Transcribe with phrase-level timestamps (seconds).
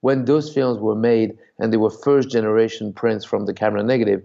[0.00, 4.22] when those films were made and they were first generation prints from the camera negative,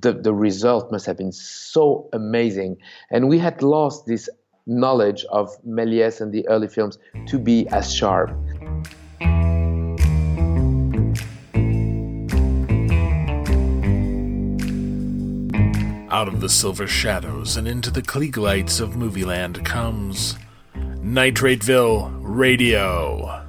[0.00, 2.76] the, the result must have been so amazing.
[3.10, 4.28] And we had lost this
[4.66, 8.30] knowledge of Méliès and the early films to be as sharp.
[16.10, 20.36] Out of the silver shadows and into the Klieg lights of Movieland comes
[20.76, 23.43] Nitrateville Radio.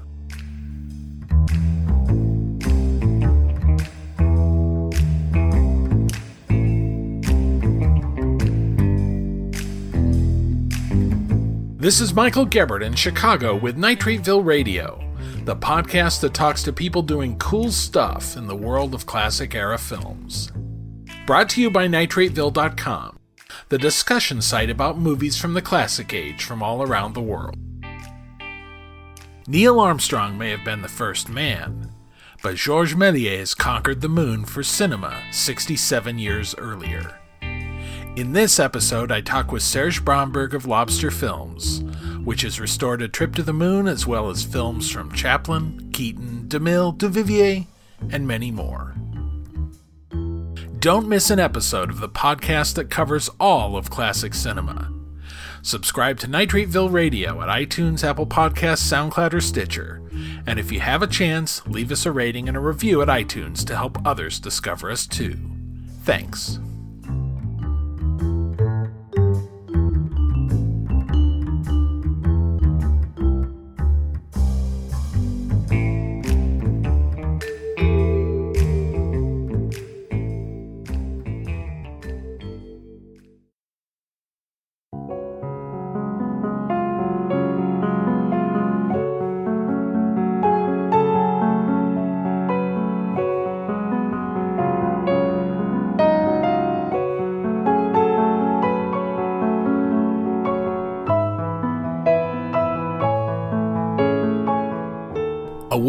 [11.85, 15.07] This is Michael Gebert in Chicago with Nitrateville Radio,
[15.43, 19.77] the podcast that talks to people doing cool stuff in the world of classic era
[19.77, 20.51] films.
[21.27, 23.19] Brought to you by NitrateVille.com,
[23.69, 27.55] the discussion site about movies from the classic age from all around the world.
[29.45, 31.91] Neil Armstrong may have been the first man,
[32.41, 37.19] but Georges Méliès conquered the moon for cinema 67 years earlier.
[38.15, 41.83] In this episode, I talk with Serge Bromberg of Lobster Films,
[42.23, 46.45] which has restored A Trip to the Moon as well as films from Chaplin, Keaton,
[46.47, 47.67] DeMille, Duvivier,
[48.09, 48.95] and many more.
[50.79, 54.93] Don't miss an episode of the podcast that covers all of classic cinema.
[55.61, 60.01] Subscribe to Nitrateville Radio at iTunes, Apple Podcasts, SoundCloud, or Stitcher.
[60.47, 63.65] And if you have a chance, leave us a rating and a review at iTunes
[63.65, 65.37] to help others discover us too.
[66.03, 66.59] Thanks.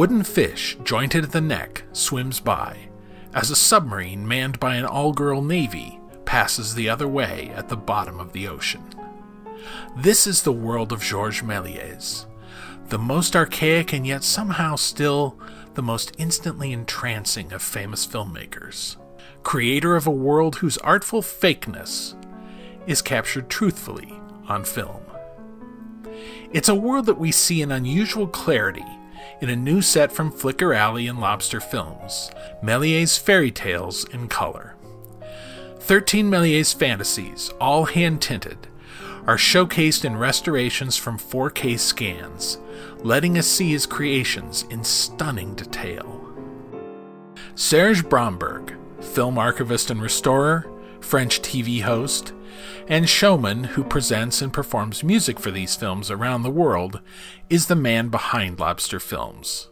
[0.06, 2.78] Wooden fish, jointed at the neck, swims by,
[3.34, 7.77] as a submarine manned by an all girl navy passes the other way at the
[7.77, 8.84] bottom of the ocean.
[9.97, 12.27] This is the world of Georges Méliès,
[12.89, 15.41] the most archaic and yet somehow still
[15.75, 18.95] the most instantly entrancing of famous filmmakers,
[19.43, 22.15] creator of a world whose artful fakeness
[22.87, 25.03] is captured truthfully on film.
[26.53, 28.87] It's a world that we see in unusual clarity
[29.41, 32.30] in a new set from Flicker Alley and Lobster Films,
[32.62, 34.74] Méliès Fairy Tales in color.
[35.80, 38.66] 13 Méliès fantasies, all hand tinted,
[39.26, 42.58] are showcased in restorations from 4K scans,
[42.98, 46.22] letting us see his creations in stunning detail.
[47.54, 50.70] Serge Bromberg, film archivist and restorer,
[51.00, 52.32] French TV host,
[52.89, 57.00] and showman who presents and performs music for these films around the world,
[57.50, 59.69] is the man behind Lobster Films.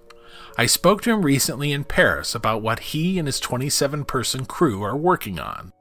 [0.56, 4.82] I spoke to him recently in Paris about what he and his 27 person crew
[4.82, 5.72] are working on,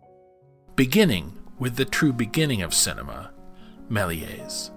[0.75, 3.31] beginning with the true beginning of cinema,
[3.89, 4.71] Méliès.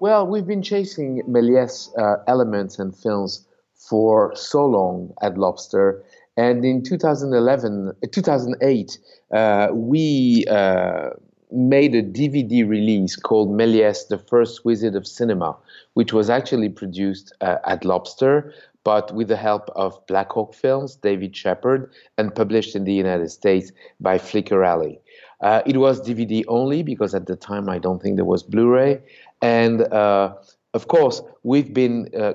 [0.00, 6.04] Well, we've been chasing Méliès uh, elements and films for so long at Lobster
[6.36, 8.98] and in 2011, 2008,
[9.32, 11.10] uh, we uh,
[11.52, 15.56] made a DVD release called Méliès, the First Wizard of Cinema,
[15.94, 18.54] which was actually produced uh, at Lobster,
[18.84, 23.72] but with the help of Blackhawk Films, David Shepard, and published in the United States
[24.00, 25.00] by Flicker Alley.
[25.40, 29.00] Uh, it was DVD only because at the time I don't think there was Blu-ray,
[29.42, 30.34] and uh,
[30.74, 32.34] of course we've been uh,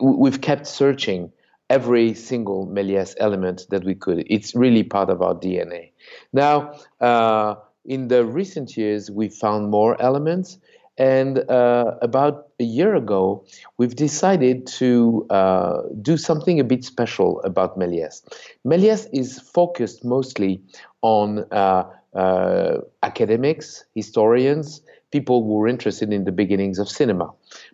[0.00, 1.32] we've kept searching
[1.70, 4.24] every single Méliès element that we could.
[4.28, 5.90] It's really part of our DNA.
[6.32, 10.58] Now, uh, in the recent years, we found more elements.
[10.98, 13.44] And uh, about a year ago,
[13.78, 18.22] we've decided to uh, do something a bit special about Méliès.
[18.66, 20.60] Méliès is focused mostly
[21.00, 21.84] on uh,
[22.14, 24.82] uh, academics, historians,
[25.12, 27.30] people who were interested in the beginnings of cinema.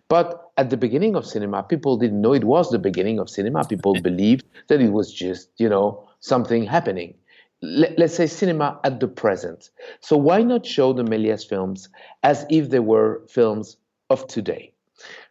[0.09, 3.63] But at the beginning of cinema, people didn't know it was the beginning of cinema.
[3.63, 7.13] People believed that it was just, you know, something happening.
[7.61, 9.69] Let, us say cinema at the present.
[9.99, 11.89] So why not show the Méliès films
[12.23, 13.77] as if they were films
[14.09, 14.73] of today?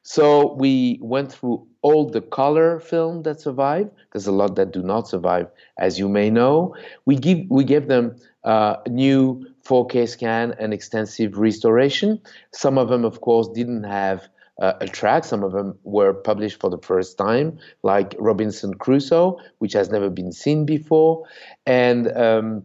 [0.02, 3.90] So we went through all the color film that survived.
[4.12, 5.48] There's a lot that do not survive,
[5.78, 6.74] as you may know.
[7.04, 12.20] We give we gave them uh, new 4K scan and extensive restoration.
[12.52, 14.28] Some of them, of course, didn't have
[14.58, 15.26] uh, attract.
[15.26, 20.10] Some of them were published for the first time, like Robinson Crusoe, which has never
[20.10, 21.24] been seen before,
[21.66, 22.64] and um,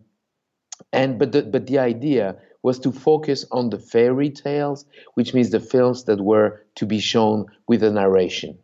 [0.92, 4.86] and but the, but the idea was to focus on the fairy tales,
[5.16, 8.58] which means the films that were to be shown with a narration.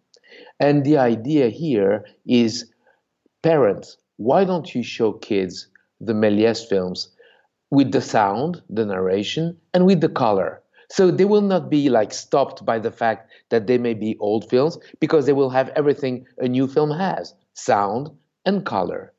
[0.59, 2.71] And the idea here is
[3.43, 5.67] parents, why don't you show kids
[5.99, 7.09] the Méliès films
[7.71, 10.61] with the sound, the narration, and with the color?
[10.91, 14.49] So they will not be like stopped by the fact that they may be old
[14.49, 18.09] films because they will have everything a new film has sound
[18.45, 19.13] and color.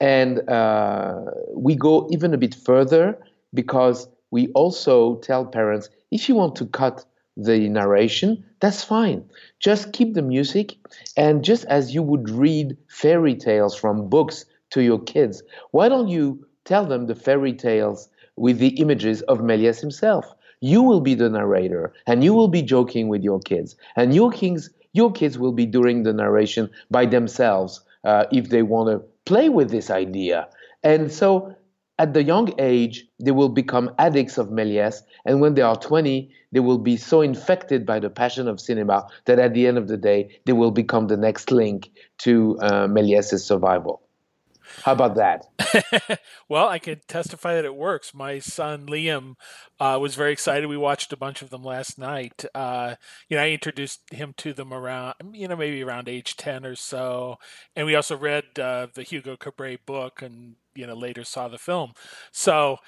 [0.00, 1.20] And uh,
[1.54, 3.18] we go even a bit further
[3.54, 7.04] because we also tell parents if you want to cut
[7.36, 9.28] the narration, that's fine.
[9.60, 10.76] Just keep the music,
[11.16, 15.42] and just as you would read fairy tales from books to your kids,
[15.72, 20.34] why don't you tell them the fairy tales with the images of Méliès himself?
[20.60, 24.30] You will be the narrator, and you will be joking with your kids, and your
[24.30, 29.06] kids, your kids will be doing the narration by themselves uh, if they want to
[29.24, 30.48] play with this idea.
[30.82, 31.54] And so
[31.98, 36.30] at the young age, they will become addicts of Méliès, and when they are 20,
[36.52, 39.88] they will be so infected by the passion of cinema that at the end of
[39.88, 44.05] the day, they will become the next link to uh, Méliès's survival.
[44.82, 46.20] How about that?
[46.48, 48.14] well, I can testify that it works.
[48.14, 49.34] My son Liam
[49.80, 50.66] uh, was very excited.
[50.66, 52.44] We watched a bunch of them last night.
[52.54, 52.96] Uh,
[53.28, 56.74] you know, I introduced him to them around, you know, maybe around age ten or
[56.74, 57.36] so,
[57.74, 61.58] and we also read uh, the Hugo Cabret book, and you know, later saw the
[61.58, 61.92] film.
[62.32, 62.78] So,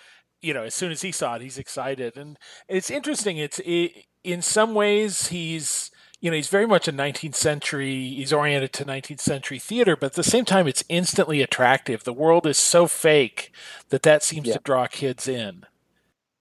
[0.42, 2.38] you know, as soon as he saw it, he's excited, and
[2.68, 3.38] it's interesting.
[3.38, 3.92] It's it,
[4.24, 8.84] in some ways he's you know, he's very much a 19th century, he's oriented to
[8.84, 12.04] 19th century theater, but at the same time, it's instantly attractive.
[12.04, 13.52] The world is so fake
[13.90, 14.54] that that seems yeah.
[14.54, 15.64] to draw kids in.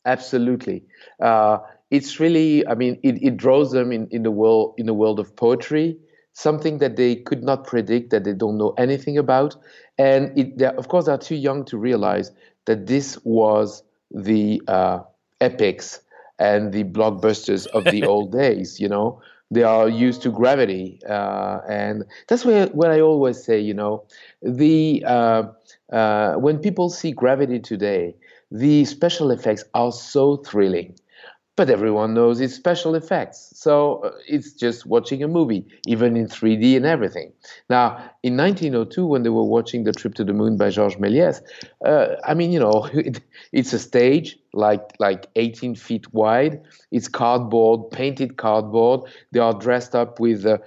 [0.06, 0.83] Absolutely.
[1.21, 1.59] Uh,
[1.91, 5.19] it's really, I mean, it, it draws them in, in the world in the world
[5.19, 5.97] of poetry,
[6.33, 9.56] something that they could not predict, that they don't know anything about,
[9.97, 12.31] and it, of course, they're too young to realize
[12.65, 15.00] that this was the uh,
[15.41, 16.01] epics
[16.39, 18.80] and the blockbusters of the old days.
[18.80, 19.21] You know,
[19.51, 23.59] they are used to gravity, uh, and that's where what I always say.
[23.59, 24.03] You know,
[24.41, 25.44] the uh,
[25.91, 28.15] uh, when people see gravity today,
[28.51, 30.95] the special effects are so thrilling
[31.57, 33.51] but everyone knows it's special effects.
[33.56, 37.33] So uh, it's just watching a movie, even in 3D and everything.
[37.68, 41.42] Now, in 1902, when they were watching The Trip to the Moon by Georges Méliès,
[41.83, 43.21] uh, I mean, you know, it,
[43.51, 46.62] it's a stage like like 18 feet wide.
[46.92, 49.09] It's cardboard, painted cardboard.
[49.31, 50.59] They are dressed up with uh,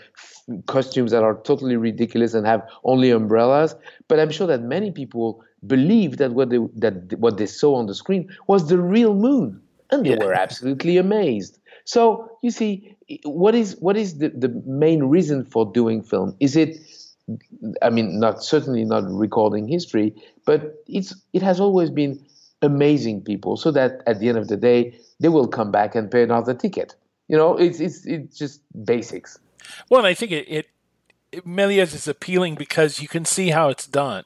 [0.67, 3.77] costumes that are totally ridiculous and have only umbrellas.
[4.09, 7.87] But I'm sure that many people believe that what they that what they saw on
[7.87, 9.61] the screen was the real moon
[9.91, 10.25] and they yeah.
[10.25, 11.59] were absolutely amazed.
[11.85, 16.37] So you see, what is what is the, the main reason for doing film?
[16.41, 16.77] Is it,
[17.83, 20.15] I mean, not certainly not recording history,
[20.47, 22.25] but it's it has always been
[22.63, 26.11] amazing people, so that at the end of the day, they will come back and
[26.11, 26.95] pay another ticket.
[27.29, 29.39] You know, it's it's it's just basics.
[29.89, 30.67] Well, I think it, it,
[31.33, 34.25] it Méliès is appealing because you can see how it's done.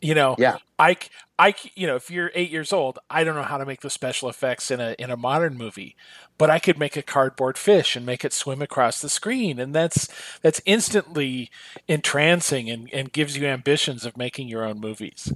[0.00, 0.58] You know, yeah.
[0.78, 0.96] I,
[1.38, 3.90] I, you know, if you're eight years old, I don't know how to make the
[3.90, 5.94] special effects in a in a modern movie,
[6.36, 9.74] but I could make a cardboard fish and make it swim across the screen, and
[9.74, 10.08] that's
[10.42, 11.50] that's instantly
[11.86, 15.32] entrancing and, and gives you ambitions of making your own movies.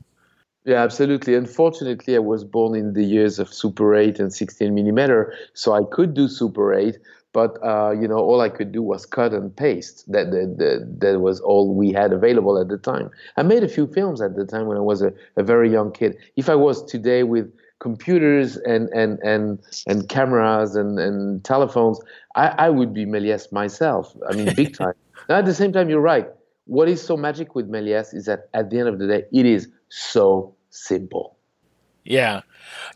[0.64, 1.35] Yeah, absolutely.
[1.35, 5.82] Unfortunately, I was born in the years of Super 8 and 16 millimeter, so I
[5.90, 6.97] could do Super 8,
[7.32, 10.10] but uh, you know all I could do was cut and paste.
[10.12, 13.10] That, that, that, that was all we had available at the time.
[13.36, 15.92] I made a few films at the time when I was a, a very young
[15.92, 16.16] kid.
[16.36, 22.00] If I was today with computers and and and and cameras and and telephones,
[22.36, 24.14] I, I would be Méliès myself.
[24.28, 24.94] I mean, big time.
[25.28, 26.28] and at the same time, you're right.
[26.66, 29.46] What is so magic with Méliès is that at the end of the day, it
[29.46, 31.36] is so simple.
[32.04, 32.42] Yeah.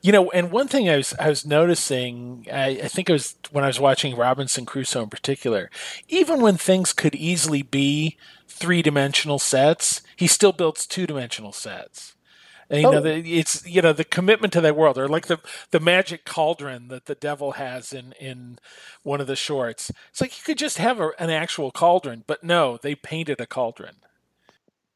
[0.02, 3.36] You know, and one thing I was I was noticing, I, I, think it was
[3.50, 5.70] when I was watching Robinson Crusoe in particular,
[6.08, 8.16] even when things could easily be
[8.48, 12.14] three dimensional sets, he still builds two dimensional sets.
[12.68, 12.92] And, you oh.
[12.92, 15.38] know, the, it's you know the commitment to that world, or like the
[15.70, 18.58] the magic cauldron that the devil has in in
[19.04, 19.92] one of the shorts.
[20.10, 23.46] It's like you could just have a, an actual cauldron, but no, they painted a
[23.46, 23.96] cauldron.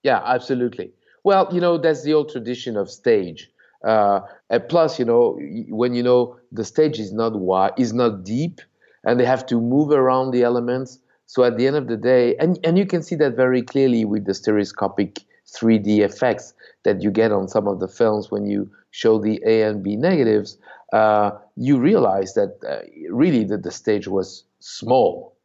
[0.03, 0.93] Yeah, absolutely.
[1.23, 3.51] Well, you know, that's the old tradition of stage
[3.85, 4.21] uh,
[4.51, 8.61] and plus, you know, when you know the stage is not wide, is not deep,
[9.05, 10.99] and they have to move around the elements.
[11.27, 14.05] So at the end of the day, and and you can see that very clearly
[14.05, 16.53] with the stereoscopic 3D effects
[16.85, 19.97] that you get on some of the films when you show the A and B
[19.97, 20.59] negatives,
[20.93, 25.37] uh, you realize that uh, really that the stage was small.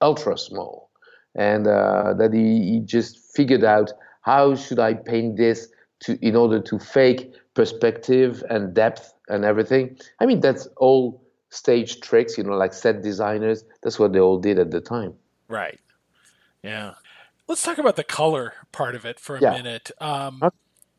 [0.00, 0.90] ultra small,
[1.34, 5.68] and uh, that he, he just figured out how should I paint this
[6.00, 9.96] to in order to fake perspective and depth and everything.
[10.20, 13.64] I mean, that's all stage tricks, you know, like set designers.
[13.82, 15.14] That's what they all did at the time.
[15.48, 15.80] Right.
[16.62, 16.94] Yeah.
[17.46, 19.50] Let's talk about the color part of it for a yeah.
[19.50, 19.90] minute.
[20.00, 20.56] Um, okay.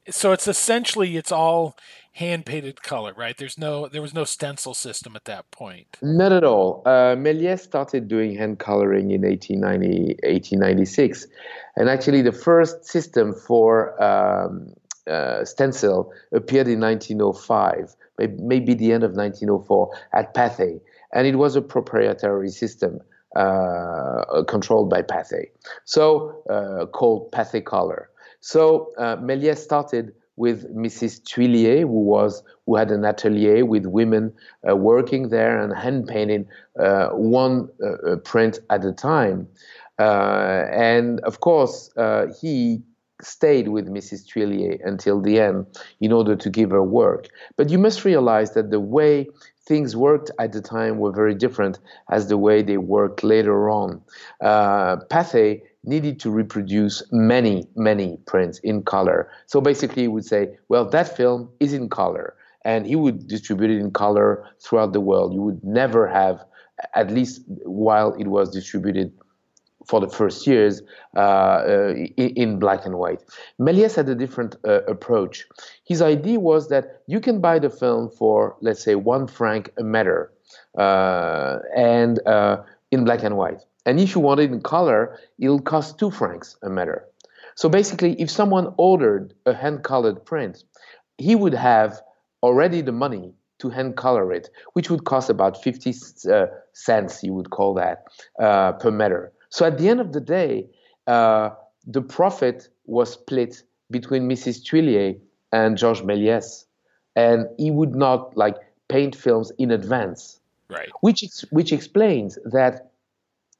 [0.09, 1.75] So it's essentially it's all
[2.13, 3.35] hand painted color, right?
[3.35, 5.97] There's no there was no stencil system at that point.
[6.03, 6.83] Not at all.
[6.85, 11.25] Uh, Méliès started doing hand coloring in 1890, 1896,
[11.75, 14.74] and actually the first system for um,
[15.09, 17.95] uh, stencil appeared in 1905,
[18.39, 20.79] maybe the end of 1904 at Pathé,
[21.13, 23.00] and it was a proprietary system
[23.35, 25.47] uh, controlled by Pathé,
[25.83, 28.09] so uh, called Pathé Color.
[28.39, 31.21] So uh, Méliès started with Mrs.
[31.21, 34.33] Thuillier, who was who had an atelier with women
[34.69, 36.45] uh, working there and hand painting
[36.79, 39.47] uh, one uh, print at a time.
[39.97, 41.89] and of course,
[42.41, 42.81] he
[43.25, 44.25] stayed with Mrs.
[44.27, 45.65] Thuillier until the end
[46.00, 47.27] in order to give her work.
[47.58, 49.27] But you must realize that the way
[49.65, 51.79] things worked at the time were very different
[52.12, 54.01] as the way they worked later on.
[54.41, 59.29] Uh, Pathé needed to reproduce many, many prints in color.
[59.48, 62.36] So basically, he would say, well, that film is in color.
[62.63, 65.34] And he would distribute it in color throughout the world.
[65.34, 66.44] You would never have,
[66.96, 69.12] at least while it was distributed
[69.88, 70.82] for the first years
[71.15, 73.22] uh, uh, in black and white.
[73.60, 75.46] Méliès had a different uh, approach.
[75.86, 79.84] His idea was that you can buy the film for, let's say, one franc a
[79.84, 80.32] meter,
[80.77, 82.58] uh, and uh,
[82.92, 83.62] in black and white.
[83.86, 87.06] And if you want it in color, it'll cost two francs a meter.
[87.56, 90.63] So basically, if someone ordered a hand-colored print,
[91.18, 92.01] he would have
[92.44, 95.94] already the money to hand color it, which would cost about 50
[96.32, 98.04] uh, cents, you would call that,
[98.39, 99.32] uh, per meter.
[99.55, 100.67] So at the end of the day,
[101.07, 101.51] uh,
[101.88, 104.62] the profit was split between Mrs.
[104.65, 105.17] Thuillier
[105.53, 106.65] and Georges Méliès,
[107.15, 108.57] and he would not like
[108.89, 110.41] paint films in advance.
[110.69, 110.89] Right.
[111.00, 112.91] Which which explains that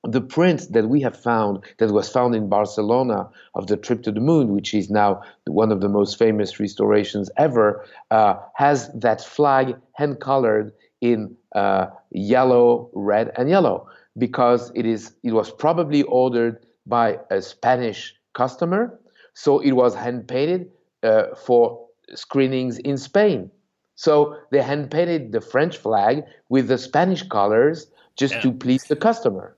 [0.04, 4.12] the print that we have found that was found in Barcelona of the trip to
[4.12, 9.22] the moon, which is now one of the most famous restorations ever, uh, has that
[9.22, 13.88] flag hand colored in uh, yellow, red, and yellow
[14.18, 19.00] because it is it was probably ordered by a Spanish customer,
[19.34, 20.72] so it was hand painted
[21.04, 23.50] uh, for screenings in Spain.
[23.96, 28.42] So they hand painted the French flag with the Spanish colors just yeah.
[28.42, 29.56] to please the customer.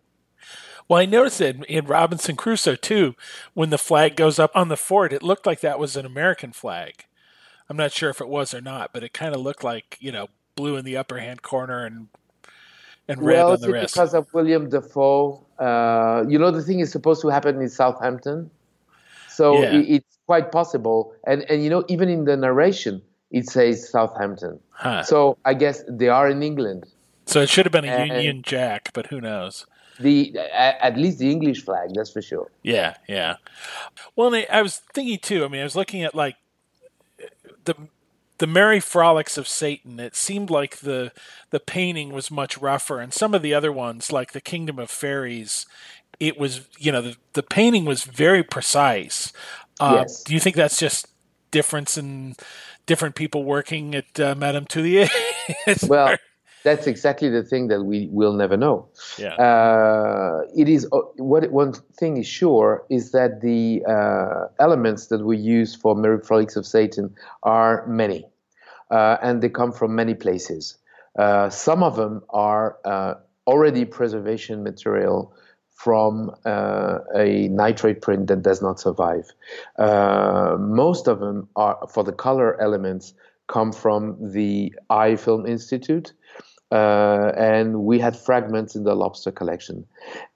[0.88, 3.16] Well, I noticed it in Robinson Crusoe too.
[3.54, 6.54] When the flag goes up on the fort, it looked like that was an American
[6.54, 7.06] flag.
[7.70, 10.12] I'm not sure if it was or not, but it kind of looked like you
[10.12, 12.08] know blue in the upper hand corner and
[13.08, 13.94] and red well, on the rest.
[13.94, 15.44] because of William Defoe.
[15.60, 18.50] Uh, you know, the thing is supposed to happen in Southampton,
[19.30, 19.72] so yeah.
[19.72, 21.14] it, it's quite possible.
[21.26, 24.60] And and you know, even in the narration, it says Southampton.
[24.70, 25.04] Huh.
[25.04, 26.86] So I guess they are in England.
[27.26, 29.66] So it should have been a and Union Jack, but who knows?
[30.00, 32.52] The at least the English flag, that's for sure.
[32.62, 33.38] Yeah, yeah.
[34.16, 35.44] Well, I was thinking too.
[35.44, 36.36] I mean, I was looking at like
[37.66, 37.76] the
[38.40, 41.12] the merry frolics of Satan, it seemed like the
[41.50, 44.90] the painting was much rougher, and some of the other ones, like the Kingdom of
[44.90, 45.66] Fairies,
[46.20, 49.34] it was you know the the painting was very precise.
[49.80, 50.24] Uh, yes.
[50.24, 51.08] Do you think that's just
[51.52, 52.36] difference in
[52.86, 55.10] different people working at uh, Madame Thuillier?
[55.88, 56.16] well,
[56.68, 58.90] that's exactly the thing that we will never know.
[59.18, 59.36] Yeah.
[59.36, 65.26] Uh, it is uh, what one thing is sure is that the uh, elements that
[65.26, 68.26] we use for Merry Frolics of Satan are many,
[68.92, 70.78] uh, and they come from many places.
[71.18, 73.14] Uh, some of them are uh,
[73.48, 75.34] already preservation material
[75.72, 79.26] from a nitrate print that does not survive.
[80.60, 83.14] most of them are for the color elements
[83.48, 86.14] come from the Eye Film Institute
[86.72, 89.86] uh, and we had fragments in the lobster collection.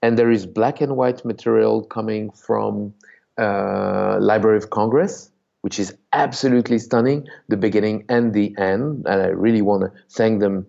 [0.02, 2.94] And there is black and white material coming from
[3.38, 9.06] uh, Library of Congress, which is absolutely stunning, the beginning and the end.
[9.06, 10.66] And I really want to thank them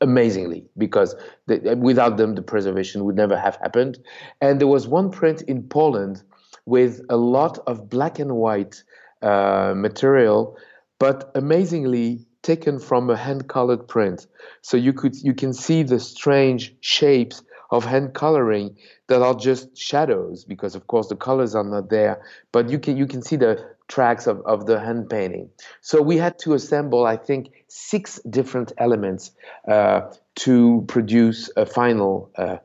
[0.00, 1.14] amazingly because
[1.46, 3.98] without them, the preservation would never have happened.
[4.40, 6.22] And there was one print in Poland
[6.64, 8.82] with a lot of black and white
[9.22, 10.56] uh, material,
[10.98, 14.26] but amazingly taken from a hand colored print.
[14.62, 19.76] So you could you can see the strange shapes of hand coloring that are just
[19.76, 23.36] shadows because of course the colors are not there, but you can you can see
[23.36, 25.50] the tracks of, of the hand painting.
[25.80, 29.32] So we had to assemble, I think, six different elements
[29.68, 32.58] uh, to produce a final uh,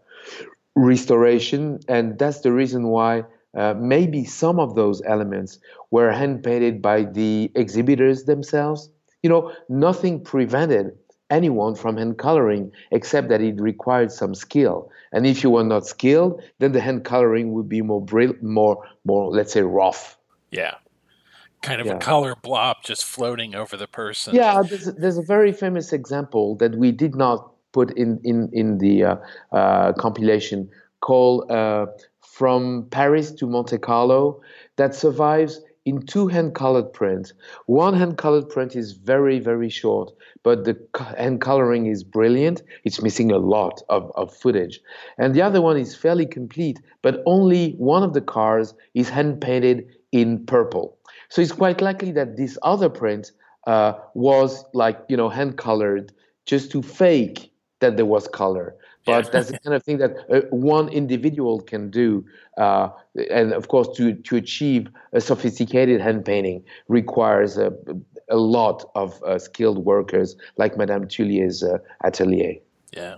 [0.75, 3.23] restoration, and that's the reason why
[3.55, 8.89] uh, maybe some of those elements were hand painted by the exhibitors themselves.
[9.25, 10.95] You know, nothing prevented
[11.31, 14.91] anyone from hand coloring except that it required some skill.
[15.11, 18.05] And if you were not skilled, then the hand coloring would be more,
[18.43, 20.15] more, more, let's say, rough.
[20.51, 20.75] Yeah
[21.61, 21.95] kind of yeah.
[21.95, 24.35] a color blob just floating over the person.
[24.35, 28.77] Yeah, there's, there's, a very famous example that we did not put in in in
[28.77, 29.15] the uh,
[29.51, 30.69] uh, compilation
[31.01, 31.87] called uh,
[32.21, 34.41] "From Paris to Monte Carlo"
[34.75, 37.33] that survives in two hand-colored prints.
[37.67, 40.11] One hand-colored print is very very short,
[40.43, 40.77] but the
[41.17, 42.63] hand coloring is brilliant.
[42.83, 44.79] It's missing a lot of, of footage,
[45.17, 49.41] and the other one is fairly complete, but only one of the cars is hand
[49.41, 50.97] painted in purple.
[51.29, 53.31] So it's quite likely that this other print
[53.67, 56.11] uh, was like you know hand colored
[56.45, 58.75] just to fake that there was color.
[59.05, 59.31] But yeah.
[59.31, 62.25] that's the kind of thing that uh, one individual can do,
[62.57, 62.89] uh,
[63.29, 67.71] and of course, to to achieve a sophisticated hand painting requires a,
[68.29, 72.55] a lot of uh, skilled workers like Madame Thuillier's uh, atelier.
[72.91, 73.17] Yeah.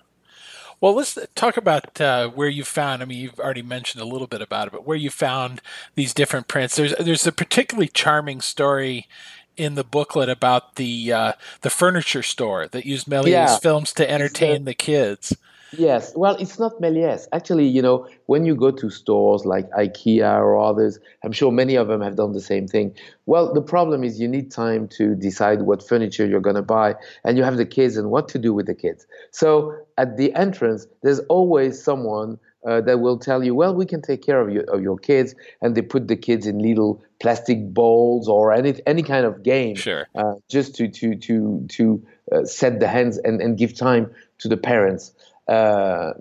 [0.80, 3.02] Well, let's talk about uh, where you found.
[3.02, 5.62] I mean, you've already mentioned a little bit about it, but where you found
[5.96, 6.76] these different prints.
[6.76, 9.08] There's there's a particularly charming story
[9.56, 13.58] in the booklet about the uh, the furniture store that used Méliès yeah.
[13.58, 15.36] films to entertain the kids.
[15.72, 17.28] Yes, well, it's not Méliès.
[17.34, 21.76] Actually, you know, when you go to stores like IKEA or others, I'm sure many
[21.76, 22.96] of them have done the same thing.
[23.26, 26.96] Well, the problem is you need time to decide what furniture you're going to buy,
[27.24, 29.06] and you have the kids and what to do with the kids.
[29.32, 34.02] So at the entrance, there's always someone uh, that will tell you, well, we can
[34.02, 37.74] take care of, you, of your kids, and they put the kids in little plastic
[37.74, 40.08] bowls or any any kind of game, sure.
[40.16, 44.48] uh, just to to to to uh, set the hands and, and give time to
[44.48, 45.14] the parents.
[45.48, 46.12] Uh,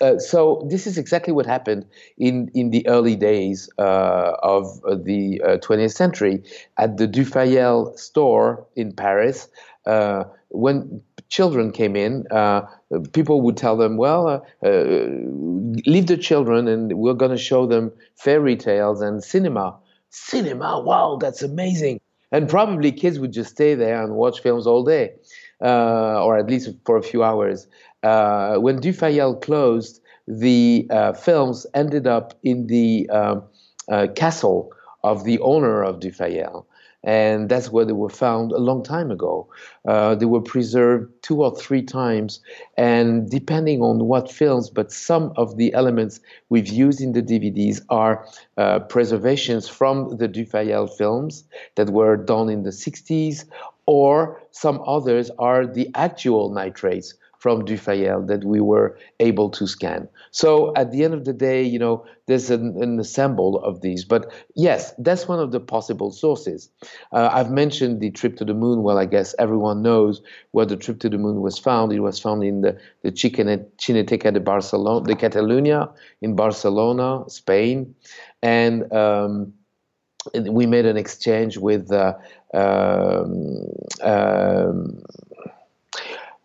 [0.00, 1.84] uh, so this is exactly what happened
[2.18, 6.42] in, in the early days uh, of the 20th uh, century
[6.78, 9.48] at the Dufayel store in Paris.
[9.86, 12.24] Uh, when children came in,
[13.12, 18.56] people would tell them, "Well, leave the children, and we're going to show them fairy
[18.56, 19.76] tales and cinema."
[20.10, 22.00] Cinema, wow, that's amazing!
[22.30, 25.14] And probably kids would just stay there and watch films all day,
[25.60, 27.66] or at least for a few hours
[28.02, 33.42] uh, when Dufayel closed, the uh, films ended up in the um,
[33.88, 34.72] uh, castle
[35.04, 36.64] of the owner of Dufayel.
[37.04, 39.48] And that's where they were found a long time ago.
[39.86, 42.40] Uh, they were preserved two or three times,
[42.76, 47.80] and depending on what films, but some of the elements we've used in the DVDs
[47.90, 51.44] are uh, preservations from the Dufayel films
[51.76, 53.44] that were done in the 60s,
[53.86, 60.08] or some others are the actual nitrates from Dufayel that we were able to scan.
[60.30, 64.04] So at the end of the day, you know, there's an, an assemble of these.
[64.04, 66.68] But yes, that's one of the possible sources.
[67.12, 68.82] Uh, I've mentioned the trip to the moon.
[68.82, 71.92] Well, I guess everyone knows where the trip to the moon was found.
[71.92, 77.94] It was found in the, the Cineteca de Barcelona, de Catalunya in Barcelona, Spain.
[78.42, 79.52] And um,
[80.34, 82.14] we made an exchange with uh,
[82.54, 83.66] um,
[84.02, 85.02] um,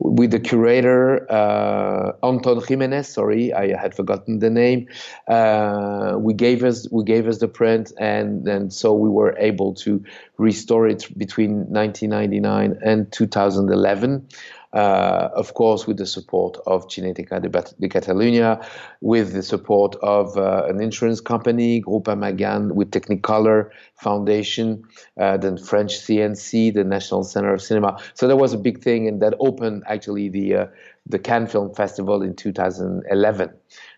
[0.04, 3.08] with the curator uh, Anton Jimenez.
[3.08, 4.88] Sorry, I had forgotten the name.
[5.28, 9.74] Uh, we gave us we gave us the print, and and so we were able
[9.76, 10.04] to
[10.38, 14.28] restore it between 1999 and 2011
[14.74, 18.66] uh, of course, with the support of Cineteca de, de Catalunya,
[19.02, 24.84] with the support of uh, an insurance company, Groupama Gan, with Technicolor Foundation,
[25.20, 27.98] uh, then French CNC, the National Center of Cinema.
[28.14, 30.66] So that was a big thing, and that opened actually the uh,
[31.08, 33.52] the Cannes Film Festival in 2011.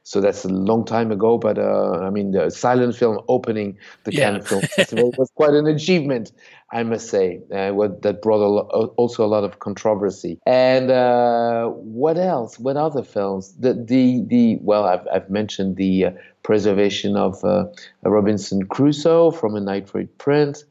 [0.05, 4.11] So that's a long time ago, but uh, I mean, the silent film opening the
[4.11, 4.31] yeah.
[4.31, 6.33] Cannes Film Festival was quite an achievement,
[6.73, 7.39] I must say.
[7.53, 10.39] Uh, what, that brought a lo- also a lot of controversy.
[10.45, 12.59] And uh, what else?
[12.59, 13.53] What other films?
[13.57, 16.11] The the the well, I've I've mentioned the uh,
[16.43, 17.67] preservation of uh,
[18.03, 20.65] Robinson Crusoe from a nitrate print.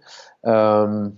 [0.44, 1.16] Um,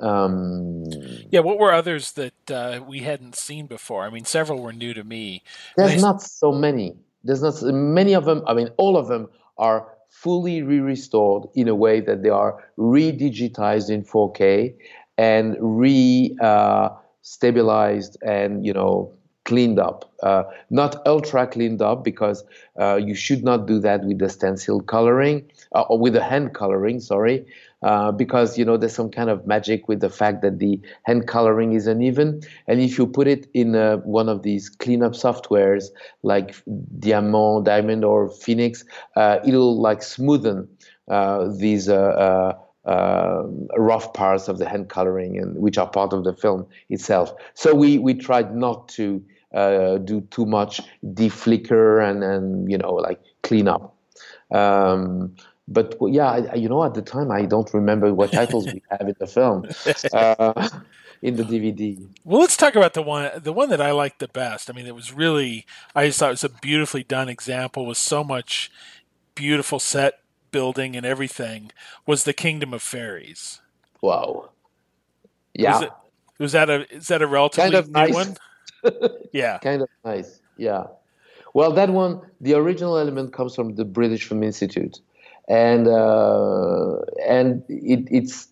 [0.00, 0.84] um,
[1.30, 4.04] yeah, what were others that uh, we hadn't seen before?
[4.04, 5.42] I mean, several were new to me.
[5.76, 6.96] There's not so many.
[7.24, 8.42] There's not so many of them.
[8.46, 9.28] I mean, all of them
[9.58, 14.74] are fully re-restored in a way that they are re-digitized in 4K
[15.18, 19.12] and re-stabilized uh, and you know
[19.44, 22.44] cleaned up, uh, not ultra cleaned up because
[22.80, 26.54] uh, you should not do that with the stencil coloring uh, or with the hand
[26.54, 27.00] coloring.
[27.00, 27.44] Sorry,
[27.82, 31.26] uh, because you know there's some kind of magic with the fact that the hand
[31.26, 35.86] coloring is uneven, and if you put it in uh, one of these cleanup softwares
[36.22, 36.54] like
[36.98, 38.84] Diamant, Diamond, or Phoenix,
[39.16, 40.68] uh, it'll like smoothen
[41.58, 41.88] these.
[41.88, 42.54] Uh,
[43.76, 47.32] rough parts of the hand coloring and which are part of the film itself.
[47.54, 49.22] So we we tried not to
[50.04, 50.80] do too much
[51.14, 53.94] deflicker and and you know like clean up.
[54.50, 55.34] Um,
[55.68, 59.14] but yeah, you know, at the time I don't remember what titles we have in
[59.18, 59.66] the film,
[60.12, 60.68] uh,
[61.22, 62.04] in the DVD.
[62.24, 64.68] Well, let's talk about the one, the one that I liked the best.
[64.68, 67.98] I mean, it was really, I just thought it was a beautifully done example with
[67.98, 68.70] so much
[69.34, 70.20] beautiful set
[70.50, 71.70] building and everything.
[72.06, 73.60] Was the Kingdom of Fairies?
[74.00, 74.50] Wow.
[75.54, 75.72] Yeah.
[75.72, 75.90] Was, it,
[76.38, 78.14] was that a is that a relatively kind of new nice.
[78.14, 78.36] one?
[79.32, 79.58] yeah.
[79.58, 80.40] Kind of nice.
[80.56, 80.84] Yeah.
[81.54, 85.00] Well, that one, the original element comes from the British Film Institute,
[85.48, 88.48] and uh, and it, it's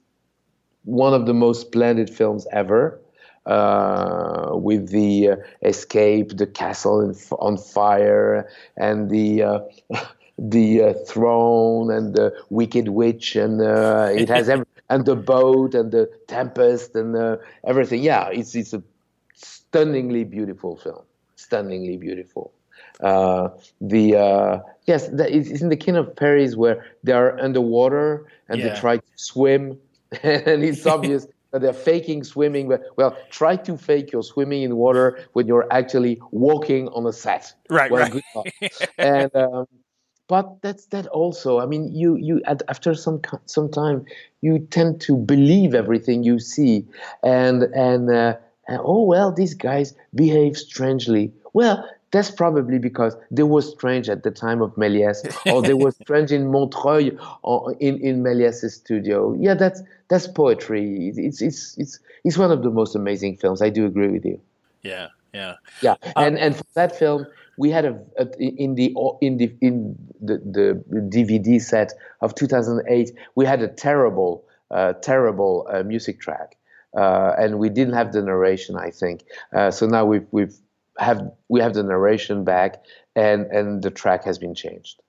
[0.84, 3.00] one of the most splendid films ever.
[3.46, 9.60] Uh, with the uh, escape, the castle in, on fire, and the uh,
[10.38, 15.74] the uh, throne and the wicked witch, and uh, it has every, and the boat
[15.74, 18.02] and the tempest and uh, everything.
[18.02, 18.82] Yeah, it's it's a
[19.34, 21.04] stunningly beautiful film,
[21.36, 22.52] stunningly beautiful.
[23.02, 23.48] Uh,
[23.80, 28.60] the uh, yes, the, it's in the Kingdom of Fairies where they are underwater and
[28.60, 28.74] yeah.
[28.74, 29.78] they try to swim,
[30.22, 32.68] and it's obvious that they're faking swimming.
[32.68, 37.12] But well, try to fake your swimming in water when you're actually walking on a
[37.12, 37.52] set.
[37.68, 38.88] Right, well, right.
[38.98, 39.66] and um,
[40.28, 41.58] but that's that also.
[41.58, 44.04] I mean, you you after some some time,
[44.42, 46.86] you tend to believe everything you see,
[47.22, 48.10] and and.
[48.10, 48.36] Uh,
[48.68, 54.22] and oh well these guys behave strangely well that's probably because they were strange at
[54.22, 59.34] the time of Méliès, or they were strange in Montreuil, or in in Méliès's studio.
[59.38, 61.12] Yeah, that's that's poetry.
[61.14, 63.62] It's it's it's it's one of the most amazing films.
[63.62, 64.40] I do agree with you.
[64.82, 65.94] Yeah, yeah, yeah.
[66.16, 69.96] Um, and and for that film, we had a, a, in the in the in
[70.20, 76.56] the, the DVD set of 2008, we had a terrible, uh, terrible uh, music track
[76.96, 78.76] uh, and we didn't have the narration.
[78.76, 79.86] I think uh, so.
[79.86, 80.56] Now we've we've
[81.00, 82.84] have we have the narration back,
[83.16, 85.00] and and the track has been changed.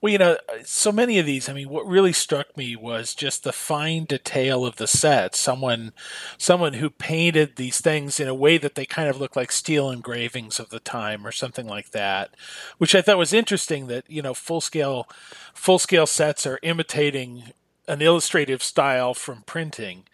[0.00, 1.48] Well, you know, so many of these.
[1.48, 5.34] I mean, what really struck me was just the fine detail of the set.
[5.34, 5.92] Someone,
[6.38, 9.90] someone who painted these things in a way that they kind of look like steel
[9.90, 12.34] engravings of the time, or something like that,
[12.78, 13.88] which I thought was interesting.
[13.88, 15.06] That you know, full scale,
[15.54, 17.52] full scale sets are imitating
[17.86, 20.04] an illustrative style from printing.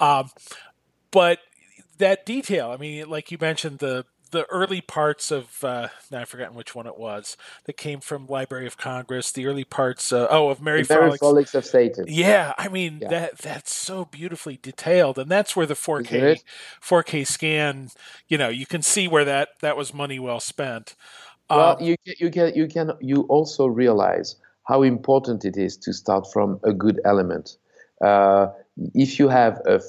[0.00, 0.30] Um,
[1.10, 1.38] but
[1.98, 6.28] that detail, I mean, like you mentioned, the the early parts of uh, now I've
[6.28, 9.30] forgotten which one it was that came from Library of Congress.
[9.30, 11.54] The early parts, uh, oh, of Merry, Merry Frolics.
[11.54, 12.06] of Satan.
[12.08, 13.08] Yeah, I mean yeah.
[13.08, 16.42] that that's so beautifully detailed, and that's where the 4K
[16.82, 17.90] 4K scan,
[18.26, 20.96] you know, you can see where that that was money well spent.
[21.48, 25.92] Well, um, you you can you can you also realize how important it is to
[25.92, 27.56] start from a good element.
[28.04, 28.48] Uh,
[28.94, 29.80] if you have a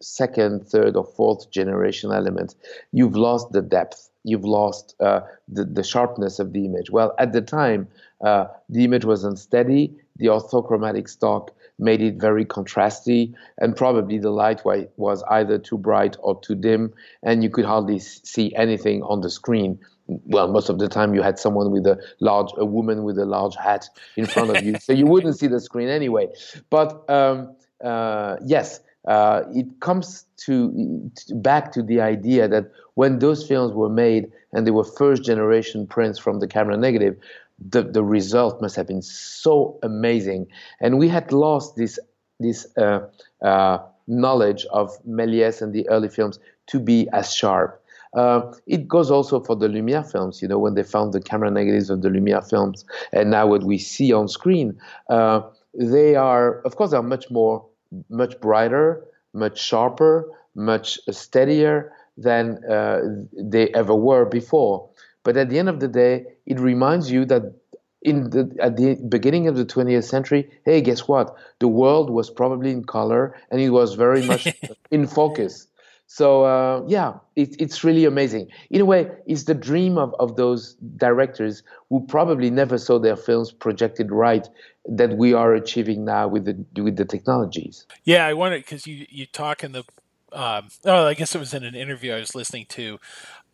[0.00, 2.54] second, third, or fourth generation element,
[2.92, 4.10] you've lost the depth.
[4.24, 6.90] You've lost uh, the, the sharpness of the image.
[6.90, 7.88] Well, at the time,
[8.20, 9.94] uh, the image was unsteady.
[10.16, 16.16] The orthochromatic stock made it very contrasty, and probably the light was either too bright
[16.20, 19.78] or too dim, and you could hardly see anything on the screen.
[20.08, 23.26] Well, most of the time you had someone with a large, a woman with a
[23.26, 26.28] large hat in front of you, so you wouldn't see the screen anyway.
[26.68, 33.18] But um, uh, yes, uh, it comes to, to, back to the idea that when
[33.18, 37.16] those films were made and they were first generation prints from the camera negative,
[37.58, 40.46] the, the result must have been so amazing.
[40.80, 41.98] And we had lost this
[42.38, 43.00] this uh,
[43.42, 47.82] uh, knowledge of Méliès and the early films to be as sharp.
[48.14, 51.50] Uh, it goes also for the Lumiere films, you know, when they found the camera
[51.50, 54.78] negatives of the Lumiere films, and now what we see on screen,
[55.10, 55.40] uh,
[55.74, 57.66] they are, of course, they are much more
[58.08, 63.00] much brighter, much sharper, much steadier than uh,
[63.32, 64.88] they ever were before.
[65.22, 67.54] But at the end of the day, it reminds you that
[68.02, 71.36] in the, at the beginning of the 20th century, hey, guess what?
[71.60, 74.48] The world was probably in color and it was very much
[74.90, 75.67] in focus.
[76.10, 78.48] So uh, yeah, it, it's really amazing.
[78.70, 83.16] In a way, it's the dream of, of those directors who probably never saw their
[83.16, 84.48] films projected right
[84.86, 87.86] that we are achieving now with the with the technologies.
[88.04, 89.84] Yeah, I wonder because you you talk in the
[90.32, 92.98] um, oh, I guess it was in an interview I was listening to.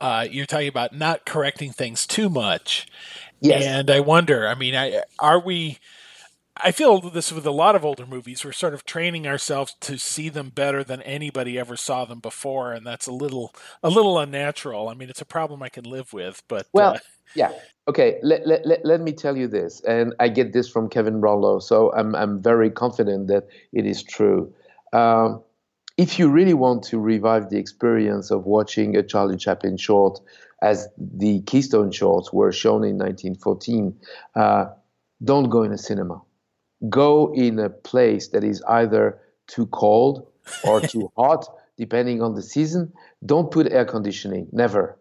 [0.01, 2.87] Uh, you're talking about not correcting things too much.
[3.41, 3.65] Yes.
[3.65, 5.79] And I wonder, I mean, I, are we,
[6.57, 8.45] I feel this with a lot of older movies.
[8.45, 12.73] We're sort of training ourselves to see them better than anybody ever saw them before,
[12.73, 14.89] and that's a little a little unnatural.
[14.89, 16.99] I mean, it's a problem I can live with, but well, uh,
[17.35, 17.53] yeah,
[17.89, 18.19] okay.
[18.23, 21.59] Let, let, let, let me tell you this, and I get this from Kevin Brownlow,
[21.59, 24.55] so I'm I'm very confident that it is true.
[24.93, 25.43] Um,
[25.97, 30.21] if you really want to revive the experience of watching a Charlie Chaplin short,
[30.63, 33.97] as the Keystone shorts were shown in 1914,
[34.37, 34.67] uh,
[35.23, 36.21] don't go in a cinema.
[36.89, 40.27] Go in a place that is either too cold
[40.65, 42.93] or too hot, depending on the season.
[43.25, 44.99] Don't put air conditioning, never.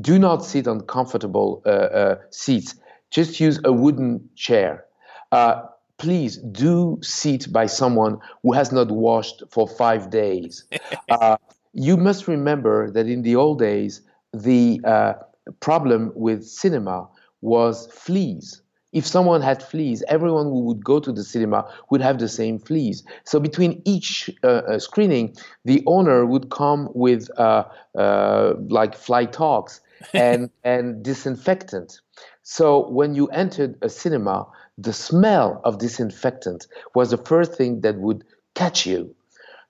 [0.00, 2.74] Do not sit on comfortable uh, uh, seats.
[3.10, 4.84] Just use a wooden chair.
[5.32, 5.62] Uh,
[5.98, 10.64] please do sit by someone who has not washed for five days.
[11.10, 11.36] uh,
[11.72, 15.14] you must remember that in the old days, the uh,
[15.60, 17.08] problem with cinema
[17.40, 18.62] was fleas.
[18.96, 22.58] If someone had fleas, everyone who would go to the cinema would have the same
[22.58, 23.04] fleas.
[23.24, 29.80] So between each uh, uh screening, the owner would come with uh, uh, like Flytox
[30.14, 32.00] and and disinfectant.
[32.42, 34.46] So when you entered a cinema,
[34.78, 39.14] the smell of disinfectant was the first thing that would catch you.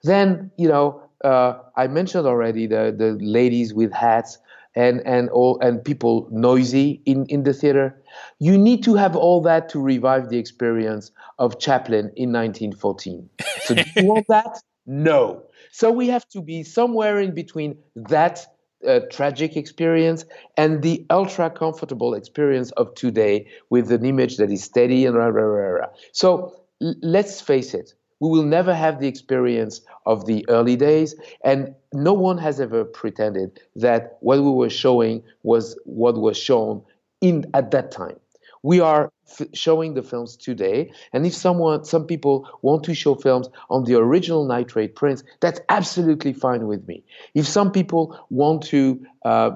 [0.03, 4.37] Then, you know, uh, I mentioned already the, the ladies with hats
[4.77, 8.01] and, and, all, and people noisy in, in the theater.
[8.39, 13.29] You need to have all that to revive the experience of Chaplin in 1914.
[13.57, 14.61] So, do you want that?
[14.85, 15.43] No.
[15.71, 18.45] So, we have to be somewhere in between that
[18.87, 24.63] uh, tragic experience and the ultra comfortable experience of today with an image that is
[24.63, 25.87] steady and rah, rah, rah, rah.
[26.11, 31.15] So l- let's face it, we will never have the experience of the early days,
[31.43, 36.81] and no one has ever pretended that what we were showing was what was shown
[37.21, 38.19] in at that time.
[38.63, 40.91] We are f- showing the films today.
[41.13, 45.59] And if someone, some people want to show films on the original nitrate prints, that's
[45.69, 47.03] absolutely fine with me.
[47.33, 49.51] If some people want to uh,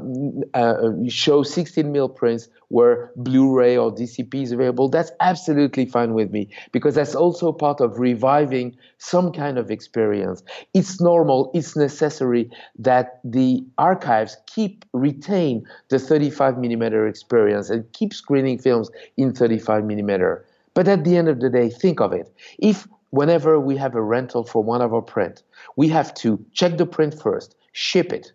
[0.53, 6.31] uh, show 16 mil prints where Blu-ray or DCP is available, that's absolutely fine with
[6.31, 10.43] me because that's also part of reviving some kind of experience.
[10.73, 18.13] It's normal, it's necessary that the archives keep retain the 35 millimeter experience and keep
[18.13, 20.45] screening films in 35 millimeter.
[20.73, 22.33] But at the end of the day, think of it.
[22.59, 25.43] If whenever we have a rental for one of our print,
[25.75, 28.31] we have to check the print first, ship it,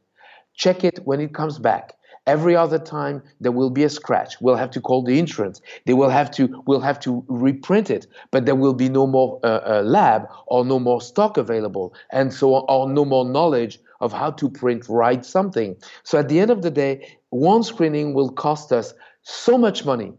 [0.54, 1.94] check it when it comes back.
[2.26, 4.40] Every other time there will be a scratch.
[4.40, 5.60] We'll have to call the insurance.
[5.84, 6.62] They will have to.
[6.66, 10.64] We'll have to reprint it, but there will be no more uh, uh, lab or
[10.64, 15.24] no more stock available, and so or no more knowledge of how to print write
[15.24, 15.76] something.
[16.02, 20.12] So at the end of the day, one screening will cost us so much money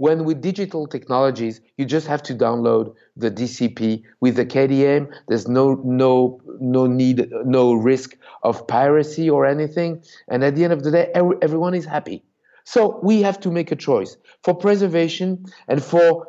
[0.00, 5.12] when with digital technologies, you just have to download the DCP with the KDM.
[5.28, 10.02] There's no no no need, no risk of piracy or anything.
[10.28, 12.24] And at the end of the day, every, everyone is happy.
[12.64, 16.28] So we have to make a choice for preservation and for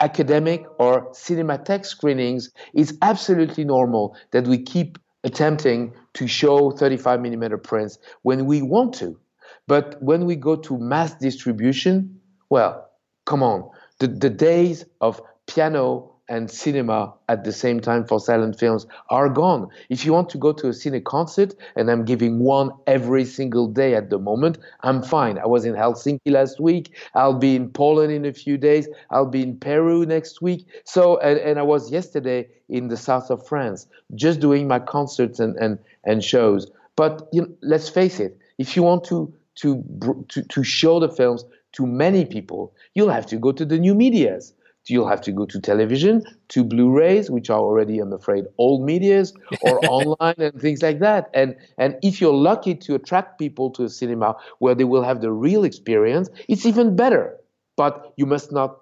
[0.00, 2.50] academic or cinematheque screenings.
[2.74, 8.92] It's absolutely normal that we keep attempting to show 35 millimeter prints when we want
[8.96, 9.18] to.
[9.66, 12.15] But when we go to mass distribution,
[12.50, 12.88] well,
[13.24, 13.70] come on.
[13.98, 19.28] The, the days of piano and cinema at the same time for silent films are
[19.28, 19.68] gone.
[19.88, 23.68] If you want to go to a cine concert, and I'm giving one every single
[23.68, 25.38] day at the moment, I'm fine.
[25.38, 26.94] I was in Helsinki last week.
[27.14, 28.88] I'll be in Poland in a few days.
[29.10, 30.66] I'll be in Peru next week.
[30.84, 35.38] So, and, and I was yesterday in the south of France, just doing my concerts
[35.38, 36.70] and, and, and shows.
[36.96, 41.08] But you know, let's face it, if you want to, to, to, to show the
[41.08, 44.54] films, to many people, you'll have to go to the new medias.
[44.88, 49.34] You'll have to go to television, to Blu-rays, which are already, I'm afraid, old medias,
[49.60, 51.28] or online and things like that.
[51.34, 55.20] And and if you're lucky to attract people to a cinema where they will have
[55.20, 57.36] the real experience, it's even better.
[57.76, 58.76] But you must not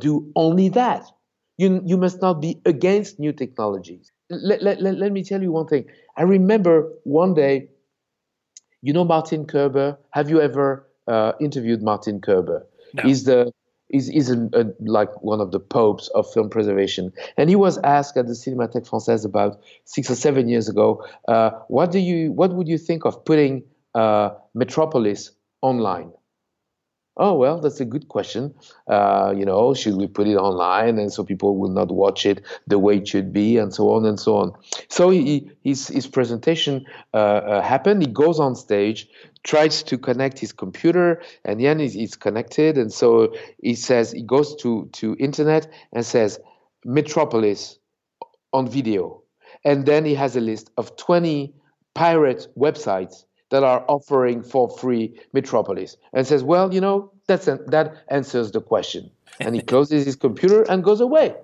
[0.00, 1.04] do only that.
[1.58, 4.10] You you must not be against new technologies.
[4.30, 5.84] Let, let, let, let me tell you one thing.
[6.16, 7.68] I remember one day,
[8.80, 12.64] you know Martin Koerber, Have you ever uh, interviewed Martin Koerber.
[12.94, 13.02] No.
[13.02, 13.52] He's the
[13.92, 17.78] is is a, a, like one of the popes of film preservation, and he was
[17.84, 22.32] asked at the Cinémathèque Française about six or seven years ago, uh, what do you
[22.32, 23.62] what would you think of putting
[23.94, 26.10] uh, Metropolis online?
[27.14, 28.54] Oh well, that's a good question.
[28.88, 32.40] Uh, you know, should we put it online and so people will not watch it
[32.66, 34.52] the way it should be, and so on and so on.
[34.88, 38.00] So he, his his presentation uh, uh, happened.
[38.00, 39.08] He goes on stage,
[39.42, 44.22] tries to connect his computer, and then he's, he's connected, and so he says he
[44.22, 46.40] goes to to internet and says
[46.82, 47.78] Metropolis
[48.54, 49.22] on video,
[49.66, 51.54] and then he has a list of twenty
[51.94, 57.58] pirate websites that are offering for free Metropolis and says, well, you know, that's a,
[57.66, 59.10] that answers the question.
[59.40, 61.36] And he closes his computer and goes away.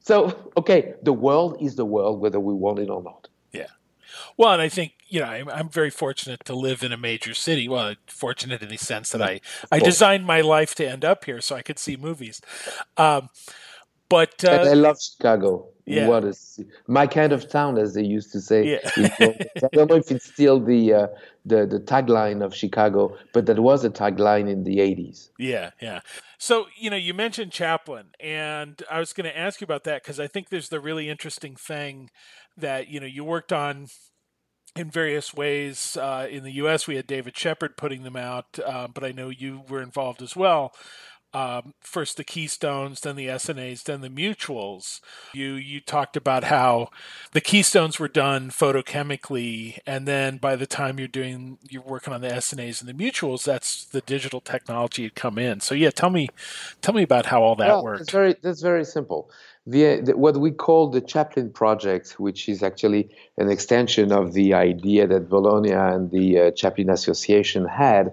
[0.00, 3.26] So, okay, the world is the world, whether we want it or not.
[3.52, 3.66] Yeah.
[4.36, 7.34] Well, and I think you know I'm, I'm very fortunate to live in a major
[7.34, 7.68] city.
[7.68, 9.40] Well, fortunate in the sense that I
[9.72, 12.40] I designed my life to end up here so I could see movies.
[12.96, 13.28] Um,
[14.08, 15.68] but uh, I love Chicago.
[15.86, 16.08] Yeah.
[16.08, 18.80] What is my kind of town, as they used to say.
[18.82, 18.90] Yeah.
[19.62, 21.06] I don't know if it's still the uh,
[21.44, 25.28] the the tagline of Chicago, but that was a tagline in the '80s.
[25.38, 26.00] Yeah, yeah.
[26.38, 30.02] So you know, you mentioned Chaplin, and I was going to ask you about that
[30.02, 32.10] because I think there's the really interesting thing
[32.56, 33.88] that you know you worked on
[34.74, 35.98] in various ways.
[36.00, 39.28] Uh, in the U.S., we had David Shepard putting them out, uh, but I know
[39.28, 40.72] you were involved as well
[41.34, 45.00] um, first the keystones, then the Essanays, then the mutuals.
[45.34, 46.90] You you talked about how
[47.32, 52.20] the keystones were done photochemically, and then by the time you're doing you're working on
[52.20, 55.60] the Essanays and the mutuals, that's the digital technology had come in.
[55.60, 56.28] So yeah, tell me
[56.80, 57.98] tell me about how all that well, worked.
[58.00, 59.28] That's very that's very simple.
[59.66, 64.52] The, the, what we call the Chaplin project, which is actually an extension of the
[64.52, 68.12] idea that Bologna and the uh, Chaplin Association had,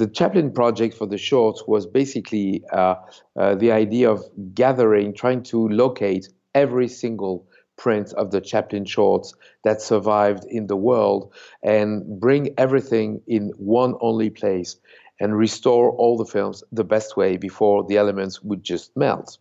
[0.00, 2.94] the Chaplin project for the shorts was basically uh,
[3.38, 9.34] uh, the idea of gathering, trying to locate every single print of the Chaplin shorts
[9.62, 14.76] that survived in the world and bring everything in one only place
[15.20, 19.36] and restore all the films the best way before the elements would just melt.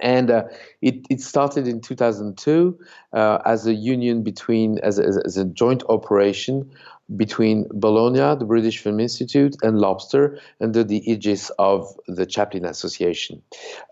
[0.00, 0.44] And uh,
[0.80, 2.78] it, it started in 2002
[3.12, 6.70] uh, as a union between, as a, as a joint operation
[7.16, 13.42] between Bologna, the British Film Institute, and Lobster under the aegis of the Chaplin Association.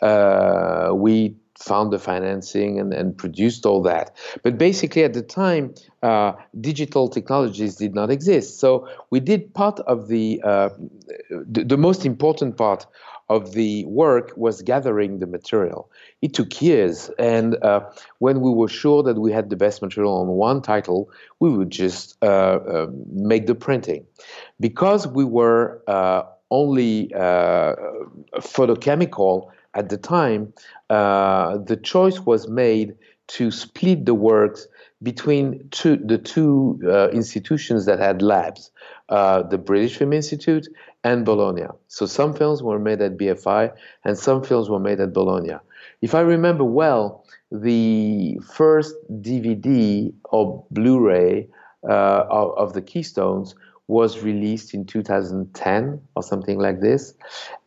[0.02, 4.14] Uh, we found the financing and, and produced all that.
[4.42, 8.60] But basically, at the time, uh, digital technologies did not exist.
[8.60, 10.68] So we did part of the, uh,
[11.30, 12.86] the, the most important part
[13.28, 15.90] of the work was gathering the material.
[16.22, 17.80] It took years, and uh,
[18.18, 21.10] when we were sure that we had the best material on one title,
[21.40, 24.06] we would just uh, uh, make the printing.
[24.60, 27.74] Because we were uh, only uh,
[28.36, 30.52] photochemical at the time,
[30.88, 32.94] uh, the choice was made
[33.28, 34.68] to split the works
[35.02, 36.78] between two, the two
[37.12, 38.70] institutions that had labs.
[39.08, 40.68] the British Film Institute
[41.06, 41.68] and Bologna.
[41.86, 43.72] So some films were made at BFI
[44.04, 45.56] and some films were made at Bologna.
[46.02, 48.92] If I remember well, the first
[49.22, 51.48] DVD or Blu-ray
[51.88, 53.54] uh, of, of, the Keystones
[53.86, 57.14] was released in 2010 or something like this,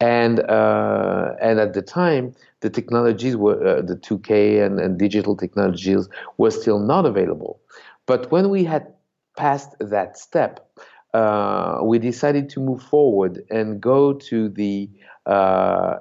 [0.01, 5.37] and uh, and at the time the technologies were uh, the 2K and, and digital
[5.37, 7.61] technologies were still not available.
[8.05, 8.91] But when we had
[9.37, 10.68] passed that step,
[11.13, 14.89] uh, we decided to move forward and go to the
[15.25, 15.99] uh,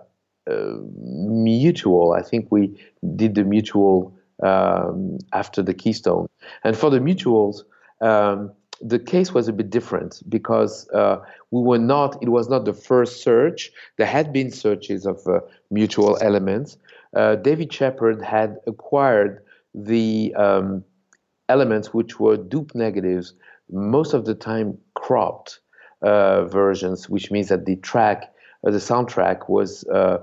[0.51, 2.13] uh, mutual.
[2.13, 2.79] I think we
[3.17, 6.29] did the mutual um, after the Keystone.
[6.65, 7.65] And for the mutuals,
[8.01, 11.19] um, the case was a bit different because uh,
[11.51, 13.71] we were not, it was not the first search.
[13.97, 15.41] There had been searches of uh,
[15.71, 16.77] mutual elements.
[17.15, 19.43] Uh, David Shepard had acquired
[19.75, 20.85] the um,
[21.49, 23.35] elements which were dupe negatives
[23.71, 25.61] most of the time cropped
[26.03, 28.33] uh, versions, which means that the track,
[28.67, 30.19] uh, the soundtrack was uh,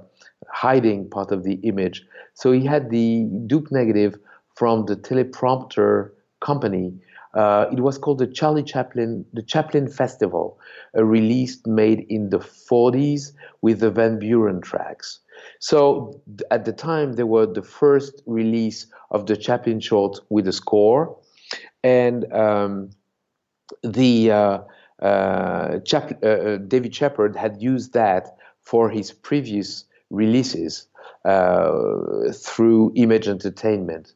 [0.49, 2.05] hiding part of the image.
[2.33, 4.17] So he had the dupe negative
[4.55, 6.93] from the teleprompter company.
[7.33, 10.57] Uh, it was called the Charlie Chaplin, the Chaplin Festival,
[10.93, 15.19] a release made in the 40s with the Van Beuren tracks.
[15.59, 20.53] So at the time, they were the first release of the Chaplin short with a
[20.53, 21.17] score,
[21.83, 22.91] and um,
[23.83, 24.59] the uh,
[25.01, 30.87] uh, Chap- uh, uh, David Shepard had used that for his previous releases
[31.25, 34.13] uh, through Image Entertainment.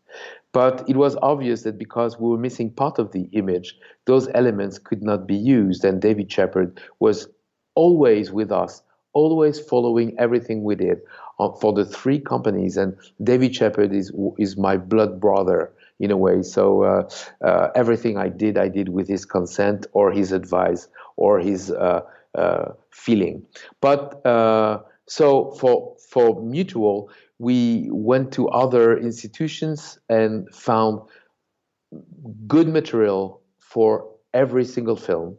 [0.51, 4.79] But it was obvious that because we were missing part of the image, those elements
[4.79, 5.85] could not be used.
[5.85, 7.27] And David Shepard was
[7.75, 8.81] always with us,
[9.13, 11.01] always following everything we did
[11.61, 12.77] for the three companies.
[12.77, 16.41] And David Shepard is, is my blood brother in a way.
[16.41, 17.09] So uh,
[17.43, 20.87] uh, everything I did, I did with his consent or his advice
[21.17, 22.01] or his uh,
[22.35, 23.45] uh, feeling.
[23.81, 31.01] But uh, so for for mutual, we went to other institutions and found
[32.47, 35.37] good material for every single film.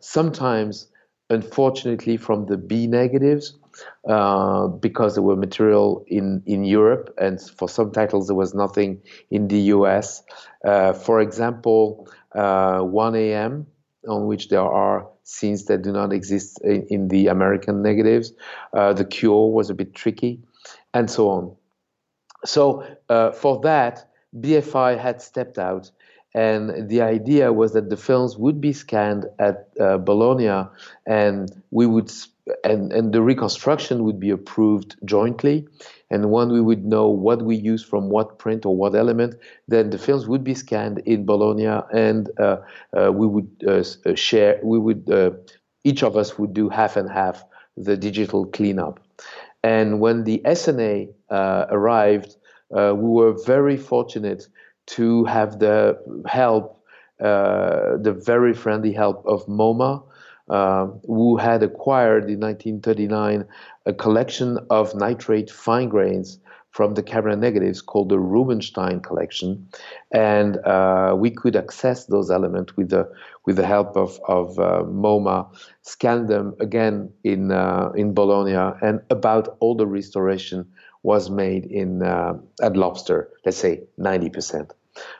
[0.00, 0.88] Sometimes,
[1.28, 3.59] unfortunately, from the B negatives,
[4.08, 9.00] uh, because there were material in, in Europe, and for some titles there was nothing
[9.30, 10.22] in the US.
[10.64, 13.66] Uh, for example, uh, 1 a.m.,
[14.08, 18.32] on which there are scenes that do not exist in, in the American negatives.
[18.72, 20.40] Uh, the Cure was a bit tricky,
[20.94, 21.54] and so on.
[22.44, 22.84] So
[23.34, 25.90] for that, BFI had stepped out
[26.34, 30.68] and the idea was that the films would be scanned at uh, Bologna,
[31.06, 32.10] and we would
[32.64, 35.66] and and the reconstruction would be approved jointly.
[36.10, 39.36] And when we would know what we use from what print or what element,
[39.68, 42.58] then the films would be scanned in Bologna, and uh,
[42.96, 44.60] uh, we would uh, uh, share.
[44.62, 45.32] We would uh,
[45.84, 47.44] each of us would do half and half
[47.76, 49.00] the digital cleanup.
[49.62, 52.36] And when the Essanay arrived,
[52.70, 54.46] we were very fortunate
[54.96, 56.82] to have the help,
[57.20, 60.02] uh, the very friendly help of MoMA,
[60.48, 63.46] uh, who had acquired in 1939
[63.86, 66.38] a collection of nitrate fine grains
[66.70, 69.68] from the camera negatives called the Rubinstein collection,
[70.12, 73.10] and uh, we could access those elements with the
[73.46, 75.48] with the help of of uh, MoMA,
[75.82, 80.66] scan them again in uh, in Bologna, and about all the restoration
[81.02, 83.30] was made in uh, at Lobster.
[83.44, 84.72] Let's say 90 percent.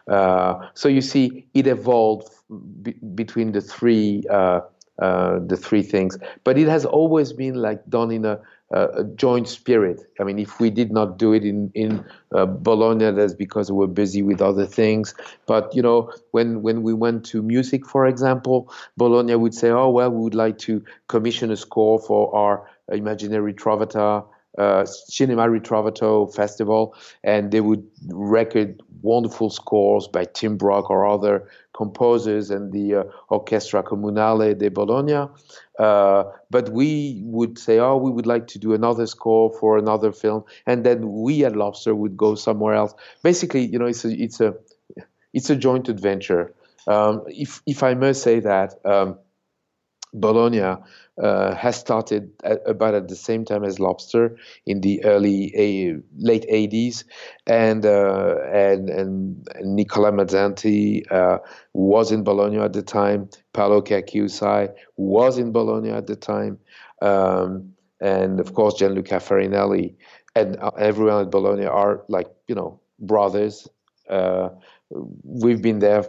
[0.09, 2.29] Uh, so you see, it evolved
[2.83, 4.61] b- between the three uh,
[5.01, 8.39] uh, the three things, but it has always been like done in a,
[8.71, 9.99] a, joint spirit.
[10.21, 12.05] I mean, if we did not do it in in
[12.35, 15.15] uh, Bologna, that's because we were busy with other things.
[15.47, 19.89] But you know, when when we went to music, for example, Bologna would say, "Oh
[19.89, 24.25] well, we would like to commission a score for our imaginary Traviata."
[24.61, 26.95] Uh, Cinema Ritrovato festival,
[27.25, 27.85] and they would
[28.37, 28.69] record
[29.03, 35.23] wonderful scores by Tim Brock or other composers and the uh, Orchestra Comunale de Bologna.
[35.79, 40.13] Uh, but we would say, oh, we would like to do another score for another
[40.13, 42.93] film, and then we at Lobster would go somewhere else.
[43.23, 44.55] Basically, you know, it's a it's a
[45.33, 46.53] it's a joint adventure.
[46.87, 48.75] Um, if if I must say that.
[48.85, 49.17] Um,
[50.13, 50.61] Bologna
[51.23, 54.37] uh, has started at, about at the same time as Lobster
[54.67, 57.05] in the early a, late 80s,
[57.47, 61.39] and uh, and and Nicola Mazzanti uh,
[61.75, 63.29] was in Bologna at the time.
[63.53, 66.59] Paolo Cherchi Usai was in Bologna at the time,
[67.03, 69.95] um, and of course Gianluca Farinelli
[70.35, 73.69] and uh, everyone at Bologna are like you know brothers.
[74.09, 74.49] Uh,
[75.23, 76.05] we've been there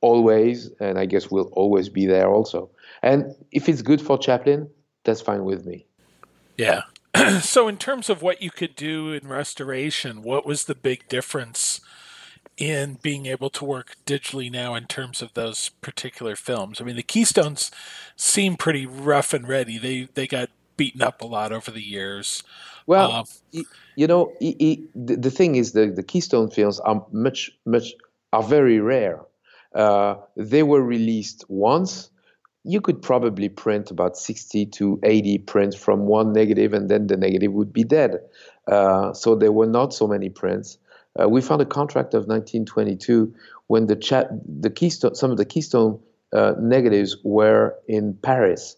[0.00, 2.70] always, and I guess we'll always be there also.
[3.02, 4.68] And if it's good for Chaplin,
[5.04, 5.86] that's fine with me.
[6.56, 6.82] Yeah.
[7.40, 11.80] so, in terms of what you could do in restoration, what was the big difference
[12.56, 16.80] in being able to work digitally now in terms of those particular films?
[16.80, 17.70] I mean, the Keystones
[18.16, 19.78] seem pretty rough and ready.
[19.78, 22.42] They they got beaten up a lot over the years.
[22.86, 23.24] Well, um,
[23.96, 27.92] you know, the, the thing is, the, the Keystone films are much much
[28.32, 29.20] are very rare.
[29.74, 32.09] Uh, they were released once
[32.64, 37.16] you could probably print about 60 to 80 prints from one negative and then the
[37.16, 38.18] negative would be dead.
[38.66, 40.78] Uh, so there were not so many prints.
[41.20, 43.34] Uh, we found a contract of 1922
[43.66, 44.28] when the
[44.60, 45.98] the keystone, some of the keystone
[46.32, 48.76] uh, negatives were in Paris.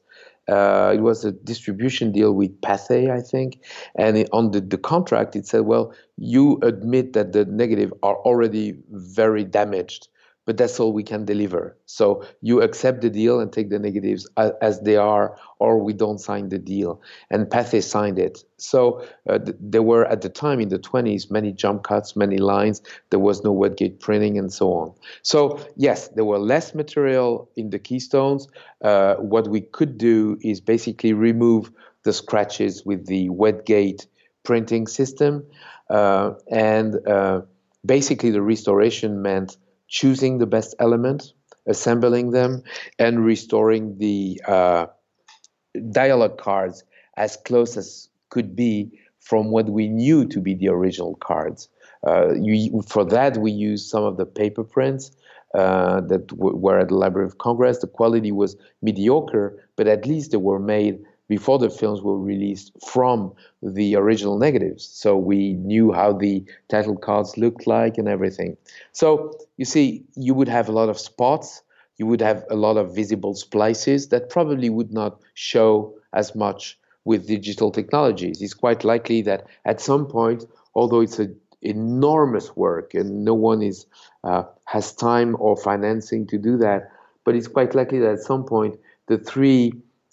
[0.48, 3.60] Uh, it was a distribution deal with Pathé, I think,
[3.94, 8.16] and it, on the, the contract it said, "Well, you admit that the negative are
[8.16, 10.08] already very damaged,
[10.44, 11.76] but that's all we can deliver.
[11.86, 15.92] So you accept the deal and take the negatives as, as they are, or we
[15.92, 17.00] don't sign the deal.
[17.30, 18.44] And Pathé signed it.
[18.56, 22.38] So uh, th- there were at the time in the 20s many jump cuts, many
[22.38, 22.82] lines.
[23.10, 24.94] There was no wet gate printing and so on.
[25.22, 28.48] So yes, there were less material in the keystones.
[28.82, 31.70] Uh, what we could do is basically remove
[32.02, 34.06] the scratches with the wet gate
[34.42, 35.44] printing system,
[35.88, 37.42] uh, and uh,
[37.86, 39.56] basically the restoration meant
[39.92, 41.34] choosing the best element,
[41.66, 42.62] assembling them,
[42.98, 44.86] and restoring the uh,
[45.90, 46.82] dialogue cards
[47.18, 51.68] as close as could be from what we knew to be the original cards.
[52.06, 55.12] Uh, you, for that, we used some of the paper prints
[55.54, 57.78] uh, that w- were at the Library of Congress.
[57.78, 61.04] The quality was mediocre, but at least they were made
[61.36, 63.18] before the films were released from
[63.76, 64.82] the original negatives.
[65.02, 68.56] So we knew how the title cards looked like and everything.
[69.00, 69.06] So
[69.60, 69.84] you see,
[70.26, 71.48] you would have a lot of spots.
[71.98, 76.78] you would have a lot of visible splices that probably would not show as much
[77.04, 78.40] with digital technologies.
[78.42, 83.62] It's quite likely that at some point, although it's an enormous work and no one
[83.62, 83.86] is
[84.24, 86.90] uh, has time or financing to do that,
[87.24, 89.72] but it's quite likely that at some point the three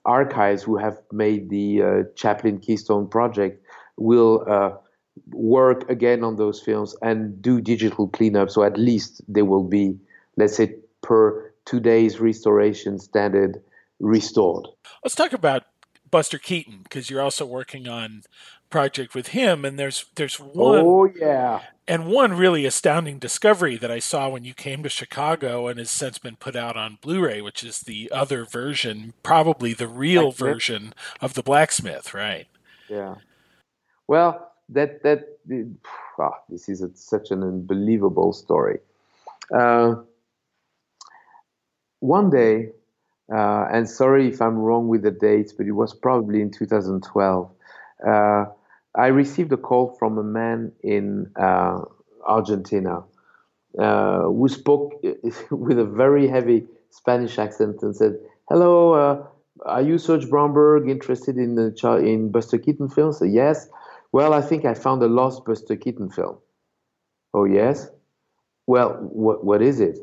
[0.09, 3.63] archives who have made the uh, Chaplin Keystone project
[3.97, 4.71] will uh,
[5.31, 8.49] work again on those films and do digital cleanup.
[8.49, 9.97] So at least they will be,
[10.35, 13.61] let's say, per today's restoration standard,
[13.99, 14.67] restored.
[15.03, 15.63] Let's talk about
[16.09, 18.23] Buster Keaton because you're also working on
[18.69, 21.61] project with him and there's there's one Oh yeah.
[21.87, 25.89] And one really astounding discovery that I saw when you came to Chicago and has
[25.89, 30.47] since been put out on Blu-ray, which is the other version, probably the real blacksmith.
[30.47, 32.45] version of the blacksmith, right?
[32.89, 33.15] Yeah.
[34.07, 35.39] Well, that that
[36.19, 38.79] oh, this is a, such an unbelievable story.
[39.51, 39.95] Uh,
[41.99, 42.69] one day,
[43.33, 47.51] uh, and sorry if I'm wrong with the dates, but it was probably in 2012.
[48.07, 48.45] Uh,
[48.95, 51.81] I received a call from a man in uh,
[52.25, 53.03] Argentina
[53.77, 54.93] uh, who spoke
[55.51, 58.17] with a very heavy Spanish accent and said,
[58.49, 59.27] "Hello, uh,
[59.65, 61.71] are you Serge Bromberg interested in the
[62.03, 63.69] in Buster Keaton films?" Yes.
[64.11, 66.37] Well, I think I found a lost Buster Keaton film.
[67.33, 67.89] Oh yes.
[68.65, 69.99] Well, what what is it?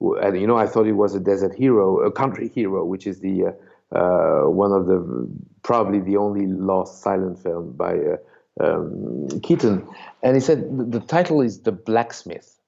[0.00, 3.20] And you know, I thought it was a desert hero, a country hero, which is
[3.20, 3.52] the uh,
[3.94, 5.28] one of the
[5.62, 8.16] probably the only lost silent film by uh,
[8.64, 9.86] um, Keaton.
[10.22, 12.58] And he said the title is The Blacksmith.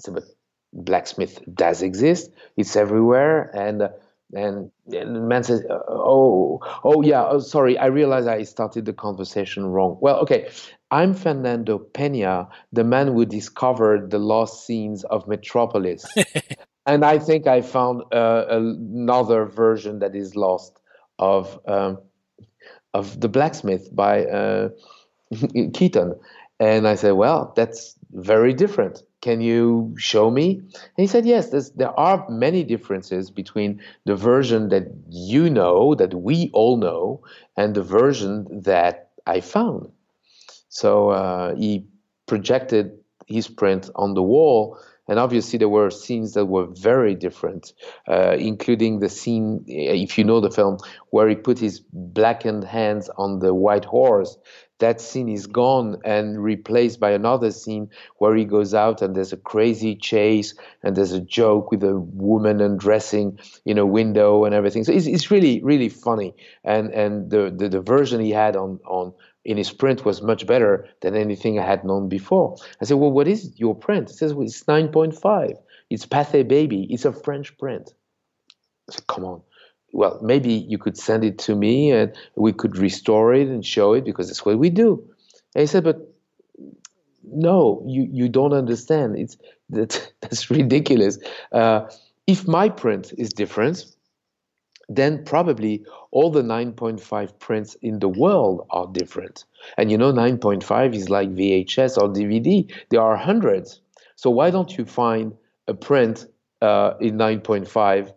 [0.00, 0.24] So, but
[0.72, 2.30] blacksmith does exist.
[2.56, 3.50] It's everywhere.
[3.54, 3.88] And uh,
[4.32, 7.26] and, and the man says, "Oh, oh yeah.
[7.26, 7.76] Oh, sorry.
[7.76, 9.98] I realize I started the conversation wrong.
[10.00, 10.50] Well, okay.
[10.92, 16.04] I'm Fernando Pena, the man who discovered the lost scenes of Metropolis,
[16.90, 20.80] and I think I found uh, another version that is lost
[21.20, 21.98] of um,
[22.92, 24.70] of the blacksmith by uh,
[25.74, 26.18] Keaton.
[26.58, 29.02] And I said, well, that's very different.
[29.22, 30.56] Can you show me?
[30.56, 36.12] And he said, yes, there are many differences between the version that you know, that
[36.14, 37.22] we all know,
[37.56, 39.90] and the version that I found.
[40.68, 41.86] So uh, he
[42.26, 44.76] projected his print on the wall
[45.10, 47.72] and obviously, there were scenes that were very different,
[48.06, 50.78] uh, including the scene, if you know the film,
[51.10, 54.38] where he put his blackened hands on the white horse.
[54.78, 59.32] That scene is gone and replaced by another scene where he goes out and there's
[59.32, 60.54] a crazy chase
[60.84, 64.84] and there's a joke with a woman undressing in a window and everything.
[64.84, 66.36] So it's, it's really, really funny.
[66.62, 69.12] And and the, the, the version he had on, on
[69.44, 72.56] in his print was much better than anything I had known before.
[72.80, 74.10] I said, Well, what is your print?
[74.10, 75.54] He says, well, It's 9.5.
[75.88, 76.86] It's Pathé Baby.
[76.90, 77.92] It's a French print.
[78.88, 79.42] I said, Come on.
[79.92, 83.94] Well, maybe you could send it to me and we could restore it and show
[83.94, 85.02] it because that's what we do.
[85.54, 86.14] And he said, But
[87.24, 89.18] no, you, you don't understand.
[89.18, 89.36] It's
[89.70, 91.18] that, That's ridiculous.
[91.52, 91.88] Uh,
[92.26, 93.86] if my print is different,
[94.90, 99.44] then probably all the 9.5 prints in the world are different.
[99.78, 103.80] And you know, 9.5 is like VHS or DVD, there are hundreds.
[104.16, 105.32] So why don't you find
[105.68, 106.26] a print
[106.60, 108.12] uh, in 9.5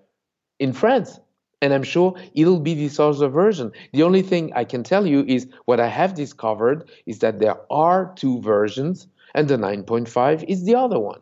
[0.59, 1.19] in France?
[1.61, 3.71] And I'm sure it'll be this other version.
[3.93, 7.55] The only thing I can tell you is what I have discovered is that there
[7.71, 11.21] are two versions, and the 9.5 is the other one.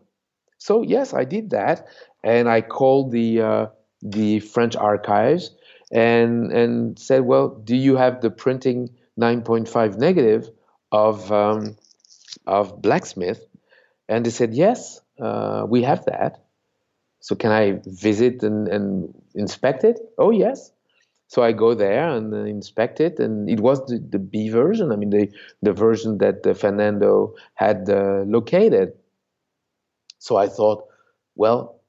[0.57, 1.87] So yes, I did that,
[2.23, 3.65] and I called the uh,
[4.01, 5.51] the French archives
[5.91, 10.49] and and said, well, do you have the printing 9.5 negative
[10.91, 11.77] of um,
[12.47, 13.45] of blacksmith?
[14.09, 16.43] And they said, yes, uh, we have that.
[17.19, 19.99] So can I visit and, and inspect it?
[20.17, 20.71] Oh yes.
[21.27, 24.91] So I go there and uh, inspect it, and it was the, the B version.
[24.91, 25.31] I mean, the
[25.61, 28.93] the version that uh, Fernando had uh, located.
[30.19, 30.87] So I thought,
[31.35, 31.81] well,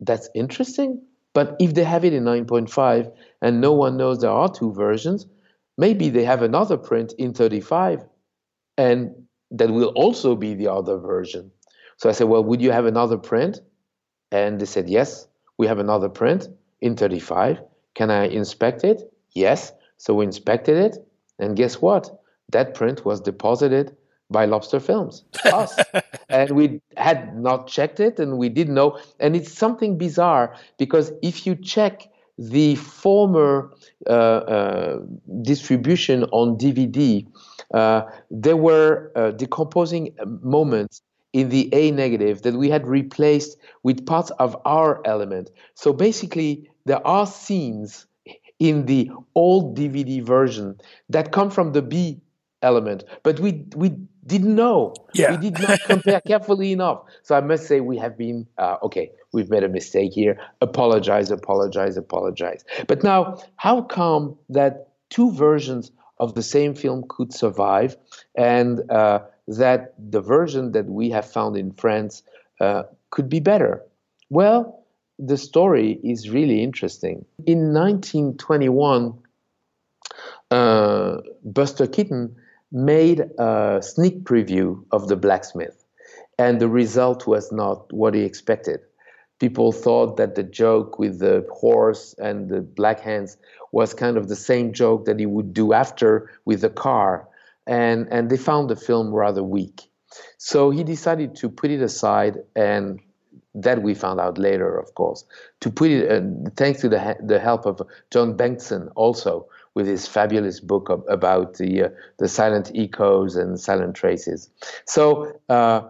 [0.00, 1.05] that's interesting.
[1.36, 3.12] But if they have it in 9.5
[3.42, 5.26] and no one knows there are two versions,
[5.76, 8.06] maybe they have another print in 35
[8.78, 9.14] and
[9.50, 11.50] that will also be the other version.
[11.98, 13.60] So I said, Well, would you have another print?
[14.32, 15.26] And they said, Yes,
[15.58, 16.48] we have another print
[16.80, 17.60] in 35.
[17.94, 19.02] Can I inspect it?
[19.34, 19.72] Yes.
[19.98, 21.06] So we inspected it.
[21.38, 22.18] And guess what?
[22.48, 23.94] That print was deposited
[24.30, 25.78] by Lobster Films, us.
[26.28, 28.98] and we had not checked it and we didn't know.
[29.20, 32.08] And it's something bizarre because if you check
[32.38, 33.72] the former
[34.06, 35.00] uh, uh,
[35.42, 37.26] distribution on DVD,
[37.72, 41.02] uh, there were uh, decomposing moments
[41.32, 45.50] in the A negative that we had replaced with parts of our element.
[45.74, 48.06] So basically, there are scenes
[48.58, 52.20] in the old DVD version that come from the B
[52.62, 53.90] element, but we we
[54.26, 54.94] didn't know.
[55.14, 55.32] Yeah.
[55.32, 57.02] We did not compare carefully enough.
[57.22, 59.10] So I must say we have been uh, okay.
[59.32, 60.40] We've made a mistake here.
[60.60, 62.64] Apologize, apologize, apologize.
[62.86, 67.96] But now, how come that two versions of the same film could survive,
[68.34, 72.22] and uh, that the version that we have found in France
[72.60, 73.82] uh, could be better?
[74.30, 74.84] Well,
[75.18, 77.24] the story is really interesting.
[77.46, 79.14] In 1921,
[80.50, 82.36] uh, Buster Keaton
[82.72, 85.84] made a sneak preview of The Blacksmith,
[86.38, 88.80] and the result was not what he expected.
[89.38, 93.36] People thought that the joke with the horse and the black hands
[93.70, 97.28] was kind of the same joke that he would do after with the car,
[97.66, 99.82] and, and they found the film rather weak.
[100.38, 103.00] So he decided to put it aside and
[103.54, 105.24] that we found out later, of course,
[105.60, 110.08] to put it, uh, thanks to the, the help of John Bengtson also, with his
[110.08, 114.48] fabulous book of, about the, uh, the silent echoes and silent traces.
[114.86, 115.82] So uh,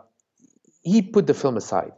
[0.82, 1.92] he put the film aside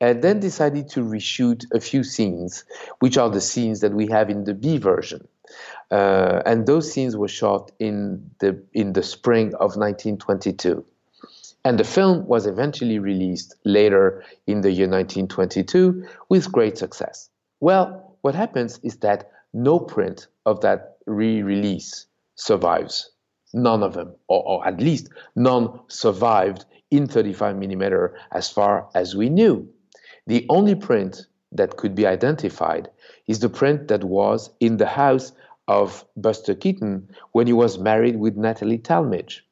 [0.00, 2.64] and then decided to reshoot a few scenes,
[2.98, 5.28] which are the scenes that we have in the B version.
[5.92, 10.84] Uh, and those scenes were shot in the, in the spring of 1922.
[11.64, 17.28] And the film was eventually released later in the year 1922 with great success.
[17.60, 23.10] Well, what happens is that no print of that re release survives.
[23.52, 29.16] None of them, or, or, at least none survived in 35 millimeter as far as
[29.16, 29.68] we knew.
[30.26, 32.88] The only print that could be identified
[33.26, 35.32] is the print that was in the house
[35.66, 39.44] of Buster Keaton when he was married with Natalie Talmadge.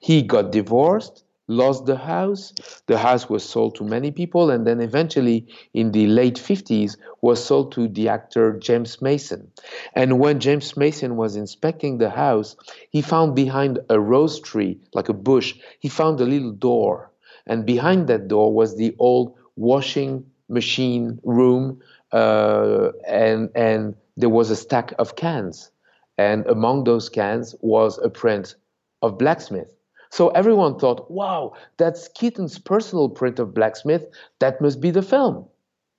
[0.00, 2.52] He got divorced lost the house.
[2.86, 7.44] The house was sold to many people, and then eventually, in the late 50s, was
[7.44, 9.50] sold to the actor James Mason.
[9.94, 12.56] And when James Mason was inspecting the house,
[12.90, 17.10] he found behind a rose tree, like a bush, he found a little door.
[17.46, 21.80] And behind that door was the old washing machine room,
[22.12, 25.70] uh, and and there was a stack of cans,
[26.18, 28.56] and among those cans was a print
[29.02, 29.75] of blacksmith.
[30.10, 34.06] So everyone thought, wow, that's Keaton's personal print of Blacksmith.
[34.38, 35.46] That must be the film.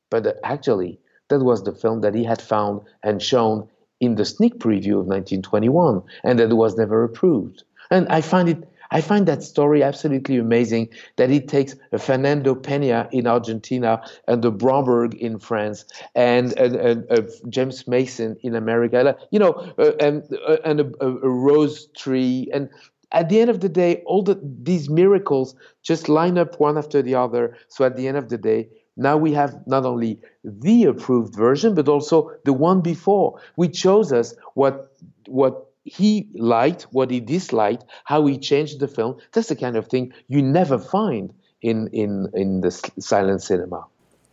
[0.10, 1.00] But actually,
[1.30, 3.68] that was the film that he had found and shown
[4.00, 7.64] in the sneak preview of 1921, and that was never approved.
[7.90, 8.70] And I find it.
[8.90, 10.88] I find that story absolutely amazing
[11.18, 15.84] that it takes a Fernando Pena in Argentina and the Bromberg in France
[16.16, 20.92] and, and, and uh, James Mason in America, you know, uh, and, uh, and a,
[21.02, 22.50] a, rose tree.
[22.54, 22.70] And
[23.12, 27.02] at the end of the day, all the, these miracles just line up one after
[27.02, 27.58] the other.
[27.70, 31.76] So at the end of the day, now we have not only the approved version,
[31.76, 34.92] but also the one before, which shows us what
[35.28, 39.18] what he liked, what he disliked, how he changed the film.
[39.32, 43.86] That's the kind of thing you never find in in in the silent cinema.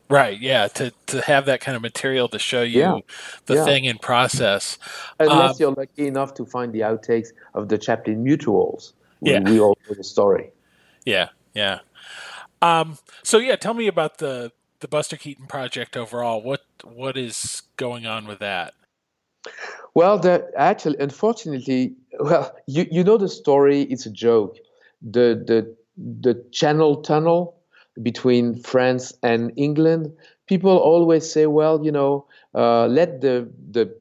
[0.09, 0.39] Right.
[0.39, 0.69] Yeah.
[0.69, 2.99] To to have that kind of material to show you yeah.
[3.47, 3.65] the yeah.
[3.65, 4.79] thing in process.
[5.19, 8.93] Unless um, you're lucky enough to find the outtakes of the Chaplin mutuals.
[9.21, 9.41] Yeah.
[9.41, 10.51] We, we all know the story.
[11.05, 11.29] Yeah.
[11.55, 11.81] Yeah.
[12.61, 16.43] Um, so yeah, tell me about the the Buster Keaton project overall.
[16.43, 18.75] What what is going on with that?
[19.95, 23.83] Well, the actually, unfortunately, well, you you know the story.
[23.83, 24.59] It's a joke.
[25.03, 27.57] The the the Channel Tunnel
[28.03, 30.13] between France and England,
[30.47, 33.95] people always say, well, you know, uh, let the, the,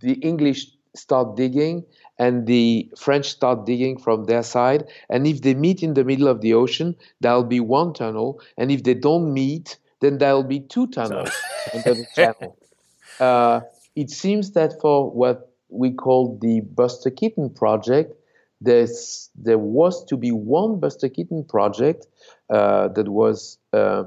[0.00, 1.84] the English start digging
[2.18, 4.88] and the French start digging from their side.
[5.08, 8.40] And if they meet in the middle of the ocean, there'll be one tunnel.
[8.56, 11.30] And if they don't meet, then there'll be two tunnels
[11.72, 12.56] under the channel.
[13.18, 13.60] Uh,
[13.96, 18.14] it seems that for what we call the Buster Keaton project,
[18.60, 22.06] there's, there was to be one Buster Keaton project
[22.52, 24.04] that was uh,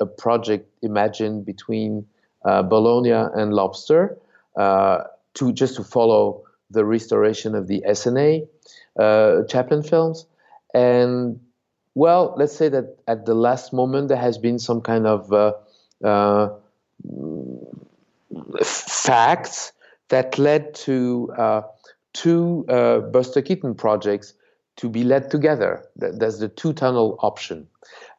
[0.00, 2.06] a project imagined between
[2.44, 4.16] uh, Bologna and Lobster
[4.56, 5.04] uh,
[5.34, 8.46] to just to follow the restoration of the Essanay
[8.98, 10.26] uh, Chaplin films.
[10.74, 11.40] And
[11.94, 15.32] well, let's say that at the last moment there has been some kind of
[18.62, 19.72] facts
[20.08, 21.64] that led to
[22.12, 24.34] two uh, Buster Keaton projects
[24.78, 25.84] to be led together.
[25.96, 27.66] That's the two tunnel option.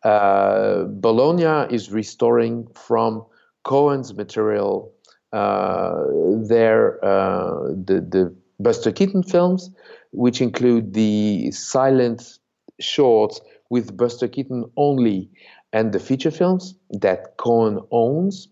[0.03, 3.25] Uh, Bologna is restoring from
[3.63, 4.93] Cohen's material
[5.31, 6.03] uh,
[6.47, 9.71] their uh, the, the Buster Keaton films,
[10.11, 12.39] which include the silent
[12.79, 13.39] shorts
[13.69, 15.29] with Buster Keaton only
[15.71, 18.47] and the feature films that Cohen owns.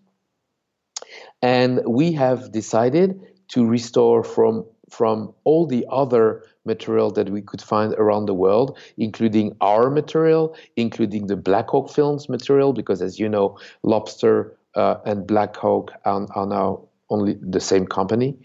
[1.42, 6.44] And we have decided to restore from from all the other
[6.74, 12.28] material that we could find around the world, including our material, including the Blackhawk Films
[12.28, 17.86] material, because as you know, Lobster uh, and Blackhawk are, are, now only the same
[17.86, 18.36] company,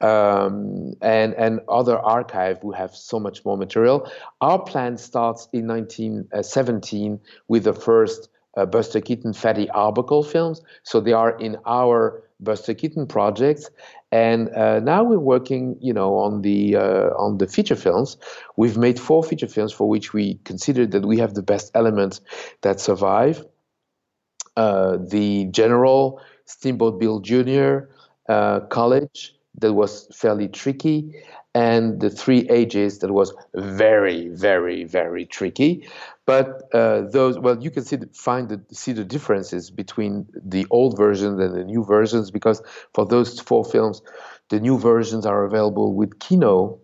[0.00, 4.10] um, and and other archive who have so much more material.
[4.40, 10.62] Our plan starts in 1917 with the first uh, Buster Keaton Fatty Arbuckle films.
[10.82, 13.70] So they are in our Buster Keaton projects,
[14.12, 18.16] and uh, now we're working, you know, on the uh, on the feature films.
[18.56, 22.20] We've made four feature films for which we consider that we have the best elements
[22.60, 23.44] that survive.
[24.56, 27.88] Uh, the General, Steamboat Bill Jr.,
[28.28, 31.14] uh, College, that was fairly tricky,
[31.54, 35.88] and the Three Ages, that was very, very, very tricky.
[36.26, 40.66] But uh, those, well, you can see the, find the, see the differences between the
[40.70, 42.60] old versions and the new versions because
[42.94, 44.02] for those four films,
[44.50, 46.80] the new versions are available with Kino,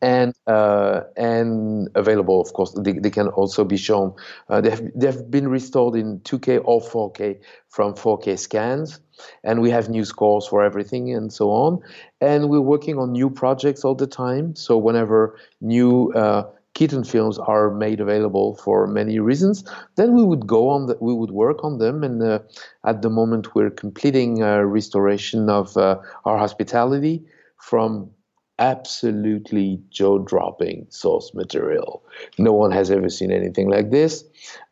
[0.00, 2.72] and uh, and available, of course.
[2.72, 4.14] They, they can also be shown.
[4.48, 9.00] Uh, they have they've been restored in 2K or 4K from 4K scans,
[9.42, 11.80] and we have new scores for everything and so on.
[12.20, 14.54] And we're working on new projects all the time.
[14.54, 16.44] So whenever new uh,
[16.74, 19.64] Keaton films are made available for many reasons,
[19.96, 20.86] then we would go on.
[20.86, 22.38] The, we would work on them, and uh,
[22.86, 27.22] at the moment we're completing a restoration of uh, our hospitality
[27.58, 28.10] from
[28.58, 32.04] absolutely jaw-dropping source material.
[32.38, 34.24] No one has ever seen anything like this,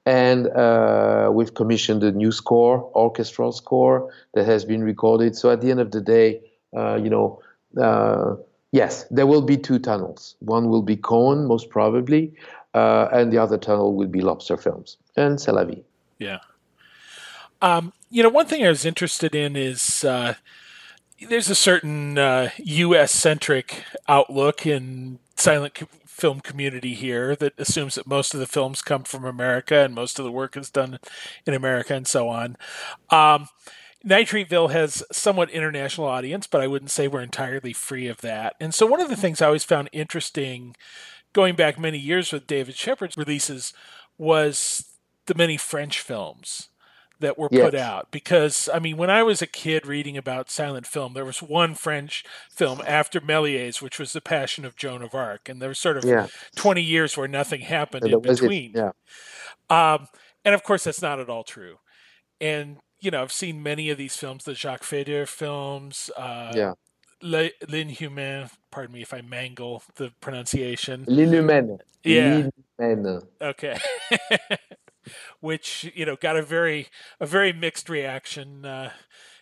[0.06, 5.36] and uh, we've commissioned a new score, orchestral score that has been recorded.
[5.36, 6.40] So at the end of the day,
[6.76, 7.42] uh, you know
[7.80, 8.36] uh,
[8.72, 10.36] Yes, there will be two tunnels.
[10.40, 12.32] One will be Cohen, most probably,
[12.74, 15.82] uh, and the other tunnel will be Lobster Films and C'est la vie.
[16.18, 16.38] Yeah.
[17.62, 20.34] Um, you know, one thing I was interested in is uh,
[21.28, 23.12] there's a certain uh, U.S.
[23.12, 28.82] centric outlook in silent co- film community here that assumes that most of the films
[28.82, 30.98] come from America and most of the work is done
[31.46, 32.56] in America and so on.
[33.10, 33.48] Um,
[34.04, 38.56] Nitrateville has somewhat international audience, but I wouldn't say we're entirely free of that.
[38.58, 40.74] And so one of the things I always found interesting
[41.32, 43.72] going back many years with David Shepard's releases
[44.18, 44.90] was
[45.26, 46.68] the many French films
[47.20, 47.62] that were yes.
[47.62, 51.24] put out because I mean when I was a kid reading about silent film there
[51.24, 55.60] was one French film after Méliès which was The Passion of Joan of Arc and
[55.60, 56.28] there was sort of yeah.
[56.56, 58.72] 20 years where nothing happened in between.
[58.74, 58.92] Yeah.
[59.68, 60.08] Um,
[60.44, 61.76] and of course that's not at all true.
[62.40, 66.10] And you know, I've seen many of these films, the Jacques Feyder films.
[66.16, 66.74] Uh, yeah.
[67.22, 71.04] L'Inhumain, pardon me if I mangle the pronunciation.
[71.06, 71.78] L'Inhumaine.
[72.02, 72.48] Yeah.
[72.78, 73.26] L'Inhumaine.
[73.40, 73.78] Okay.
[75.40, 76.88] Which you know got a very
[77.18, 78.90] a very mixed reaction uh,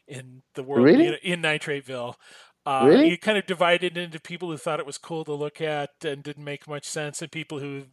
[0.07, 1.09] in the world really?
[1.09, 2.15] in, in Nitrateville.
[2.69, 3.09] Uh, really?
[3.09, 6.23] You kind of divided into people who thought it was cool to look at and
[6.23, 7.85] didn't make much sense, and people who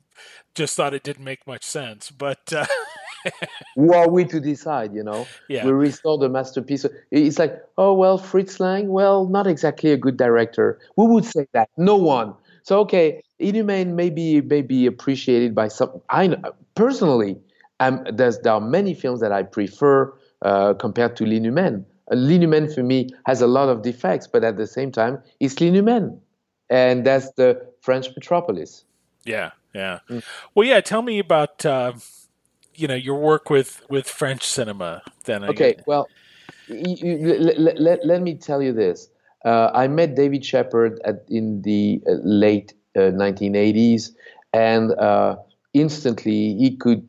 [0.54, 2.12] just thought it didn't make much sense.
[2.12, 2.66] But uh,
[3.76, 4.94] who are we to decide?
[4.94, 5.66] You know, yeah.
[5.66, 6.86] we restore the masterpiece.
[7.10, 10.78] It's like, oh well, Fritz Lang, well, not exactly a good director.
[10.98, 11.70] Who would say that?
[11.78, 12.34] No one.
[12.64, 16.02] So okay, Inhumaine may be may be appreciated by some.
[16.10, 17.38] I know, personally,
[17.80, 21.86] um, there's there are many films that I prefer uh, compared to L'Inhumaine.
[22.12, 25.60] Uh, L'Inhumaine for me has a lot of defects, but at the same time, it's
[25.60, 26.20] L'Inhumaine,
[26.70, 28.84] and that's the French metropolis.
[29.26, 30.00] Yeah, yeah.
[30.10, 30.24] Mm.
[30.54, 30.82] Well, yeah.
[30.82, 31.66] Tell me about.
[31.66, 31.94] Uh
[32.76, 35.02] you know your work with with French cinema.
[35.24, 36.08] Then okay, well,
[36.70, 39.10] let, let, let, me tell you this.
[39.44, 44.12] Uh, I met David Shepard at, in the uh, late uh, 1980s,
[44.54, 45.38] and uh,
[45.76, 47.06] instantly he could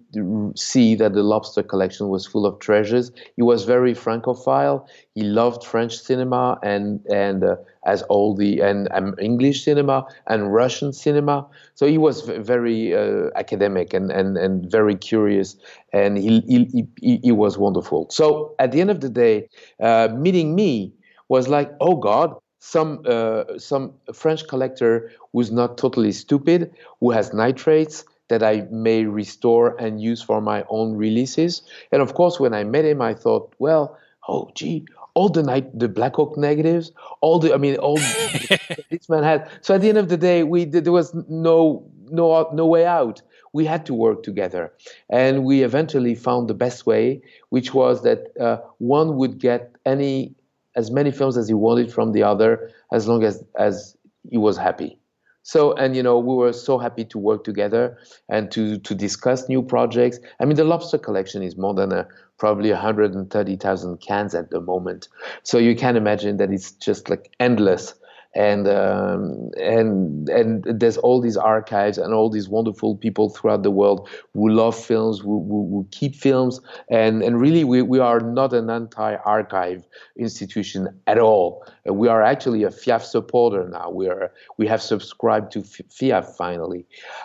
[0.57, 3.12] see that the lobster collection was full of treasures.
[3.37, 4.89] He was very francophile.
[5.14, 7.57] He loved French cinema and and uh,
[7.87, 11.47] as all the and um, English cinema and Russian cinema.
[11.75, 15.57] So he was very uh, academic and, and and very curious,
[15.93, 18.09] and he, he he, he was wonderful.
[18.11, 19.49] So at the end of the day,
[19.81, 20.93] uh, meeting me
[21.29, 27.33] was like, oh God, some uh, some French collector who's not totally stupid, who has
[27.33, 31.62] nitrates that I may restore and use for my own releases.
[31.93, 33.97] And of course, when I met him, I thought, well,
[34.29, 37.97] oh, gee, all the night, the Blackhawk negatives, all the, I mean, all
[38.91, 39.49] this man had.
[39.62, 43.22] So at the end of the day, we there was no no no way out.
[43.53, 44.72] We had to work together,
[45.09, 50.35] and we eventually found the best way, which was that uh, one would get any
[50.74, 53.97] as many films as he wanted from the other, as long as as
[54.31, 54.99] he was happy.
[55.47, 57.97] So, and you know, we were so happy to work together
[58.29, 60.19] and to to discuss new projects.
[60.41, 65.07] I mean, the lobster collection is more than a probably 130,000 cans at the moment.
[65.45, 67.95] So you can imagine that it's just like endless
[68.37, 73.70] and um, and and there's all these archives and all these wonderful people throughout the
[73.70, 76.61] world who love films, who, who, who keep films,
[76.91, 79.87] and and really we, we are not an anti-archive
[80.18, 81.66] institution at all.
[81.89, 83.89] Uh, we are actually a FIAF supporter now.
[83.89, 86.84] We are we have subscribed to FIAF finally.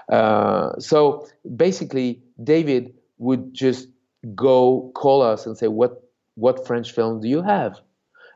[0.09, 3.89] Uh, so basically, David would just
[4.33, 6.03] go call us and say what
[6.35, 7.81] what French film do you have,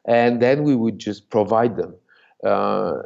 [0.06, 1.96] and then we would just provide them
[2.46, 3.02] uh,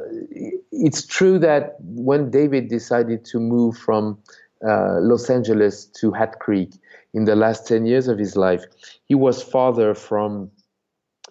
[0.70, 4.18] it's true that when David decided to move from
[4.66, 6.74] uh, Los Angeles to Hat Creek
[7.14, 8.64] in the last 10 years of his life,
[9.06, 10.50] he was farther from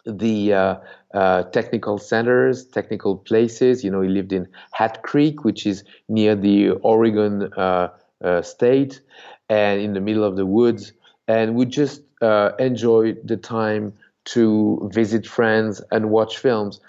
[0.06, 0.76] the uh,
[1.14, 3.84] uh, technical centers, technical places.
[3.84, 7.90] You know, he lived in Hat Creek, which is near the Oregon uh,
[8.24, 9.02] uh, state
[9.50, 10.94] and in the middle of the woods,
[11.28, 13.94] and would just enjoy the time
[14.26, 16.80] to visit friends and watch films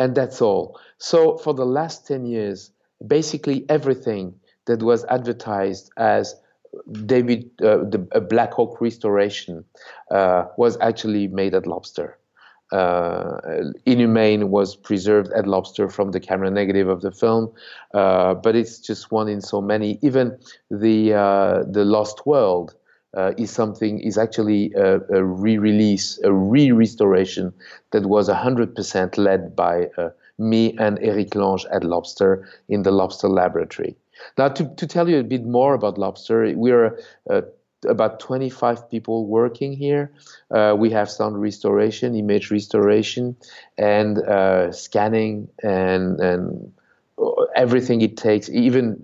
[0.00, 0.80] and that's all.
[0.98, 2.72] So for the last 10 years,
[3.06, 4.34] basically everything
[4.64, 6.34] that was advertised as
[7.04, 9.64] David, uh, the a Blackhawk restoration,
[10.10, 12.16] uh, was actually made at Lobster.
[12.72, 13.40] Uh,
[13.84, 17.52] Inhumaine was preserved at Lobster from the camera negative of the film,
[17.92, 19.98] uh, but it's just one in so many.
[20.02, 20.38] Even
[20.70, 22.76] the uh, the Lost World
[23.16, 27.52] uh, is something is actually a, a, re-release, a re-restoration
[27.90, 33.28] that was 100% led by uh, me and Eric Lange at Lobster in the Lobster
[33.28, 33.96] Laboratory.
[34.38, 36.98] Now, to, to tell you a bit more about Lobster, we're
[37.28, 37.42] uh,
[37.88, 40.12] about 25 people working here.
[40.50, 43.36] Uh, we have sound restoration, image restoration,
[43.78, 46.72] and uh, scanning and and
[47.54, 48.96] everything it takes, even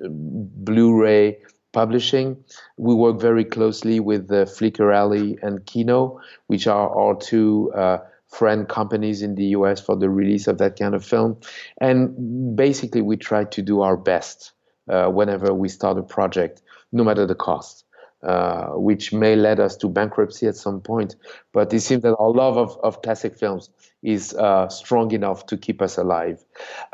[0.64, 1.38] Blu-ray
[1.76, 2.42] publishing.
[2.78, 7.98] We work very closely with uh, Flicker Alley and Kino, which are our two uh,
[8.28, 11.36] friend companies in the US for the release of that kind of film.
[11.78, 14.52] And basically, we try to do our best
[14.88, 16.62] uh, whenever we start a project,
[16.92, 17.84] no matter the cost.
[18.22, 21.14] Uh, which may lead us to bankruptcy at some point.
[21.52, 23.70] But it seems that our love of, of classic films
[24.06, 26.42] is uh, strong enough to keep us alive.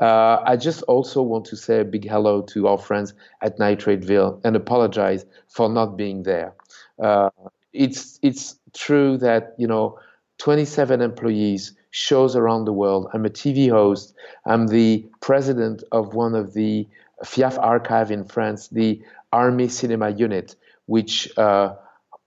[0.01, 4.41] Uh, I just also want to say a big hello to our friends at Nitrateville
[4.45, 6.55] and apologize for not being there.
[6.99, 7.29] Uh,
[7.75, 9.99] it's it's true that you know
[10.39, 13.09] 27 employees shows around the world.
[13.13, 14.15] I'm a TV host.
[14.47, 16.89] I'm the president of one of the
[17.23, 19.03] FIAF archive in France, the
[19.33, 20.57] Army Cinema Unit,
[20.87, 21.75] which uh,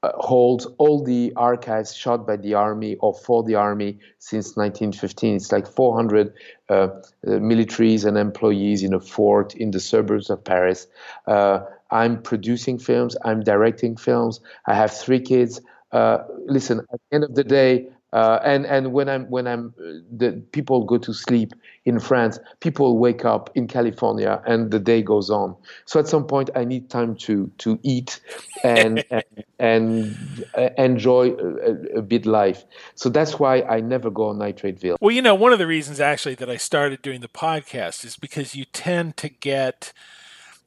[0.04, 5.36] holds all the archives shot by the army or for the army since 1915.
[5.36, 6.34] It's like 400
[6.70, 6.92] uh, uh,
[7.24, 10.88] militaries and employees in a fort in the suburbs of Paris.
[11.28, 13.16] Uh, I'm producing films.
[13.24, 14.40] I'm directing films.
[14.68, 15.62] I have three kids.
[15.92, 19.74] Uh, listen, at the end of the day, uh, and and when I'm when I'm
[19.80, 21.54] uh, the people go to sleep
[21.86, 25.56] in France, people wake up in California, and the day goes on.
[25.86, 28.20] So at some point, I need time to to eat
[28.64, 29.24] and and,
[29.60, 32.66] and uh, enjoy a, a, bit life.
[32.96, 34.98] So that's why I never go on Nitrateville.
[35.00, 38.18] Well, you know, one of the reasons actually that I started doing the podcast is
[38.18, 39.94] because you tend to get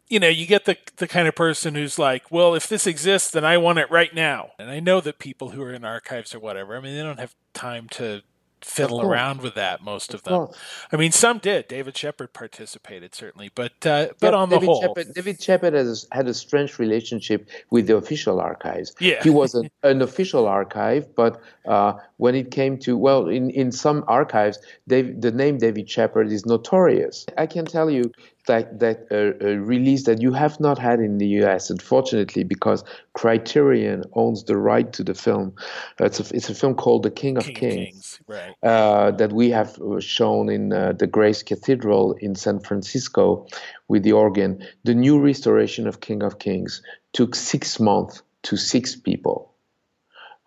[0.08, 3.30] you know, you get the the kind of person who's like, well, if this exists,
[3.30, 4.52] then I want it right now.
[4.58, 7.20] And I know that people who are in archives or whatever, I mean, they don't
[7.20, 8.22] have time to
[8.64, 9.82] fiddle around with that.
[9.82, 10.58] Most of, of them.
[10.92, 11.68] I mean, some did.
[11.68, 16.06] David Shepard participated certainly, but uh, but on David the whole, Shepard, David Shepard has
[16.12, 18.94] had a strange relationship with the official archives.
[19.00, 23.50] Yeah, he was an, an official archive, but uh, when it came to well, in
[23.50, 27.26] in some archives, Dave, the name David Shepard is notorious.
[27.36, 28.12] I can tell you
[28.48, 31.70] that that uh, a release that you have not had in the U.S.
[31.70, 32.82] Unfortunately, because
[33.12, 35.54] Criterion owns the right to the film.
[36.00, 38.54] Uh, it's a it's a film called The King of King Kings, Kings right.
[38.68, 43.46] uh, that we have uh, shown in uh, the Grace Cathedral in San Francisco
[43.86, 44.66] with the organ.
[44.82, 46.82] The new restoration of King of Kings
[47.12, 49.54] took six months to six people,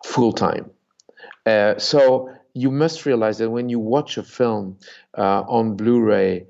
[0.04, 0.70] full time.
[1.46, 4.76] Uh, so you must realize that when you watch a film
[5.16, 6.46] on Blu-ray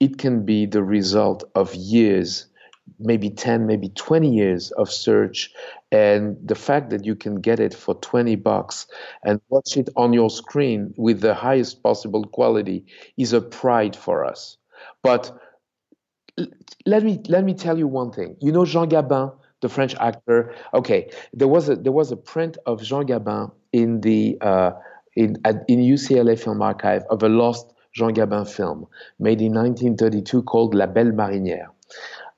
[0.00, 2.46] it can be the result of years
[2.98, 5.50] maybe 10 maybe 20 years of search
[5.92, 8.86] and the fact that you can get it for 20 bucks
[9.24, 12.84] and watch it on your screen with the highest possible quality
[13.16, 14.56] is a pride for us.
[15.02, 15.36] But
[16.86, 18.36] let me let me tell you one thing.
[18.40, 19.30] You know Jean Gabin
[19.60, 20.54] the French actor?
[20.74, 24.72] Okay there was a there was a print of Jean Gabin in the uh,
[25.16, 25.36] in
[25.68, 28.86] in UCLA Film Archive of a lost Jean Gabin film
[29.18, 31.68] made in 1932 called La Belle Marinière.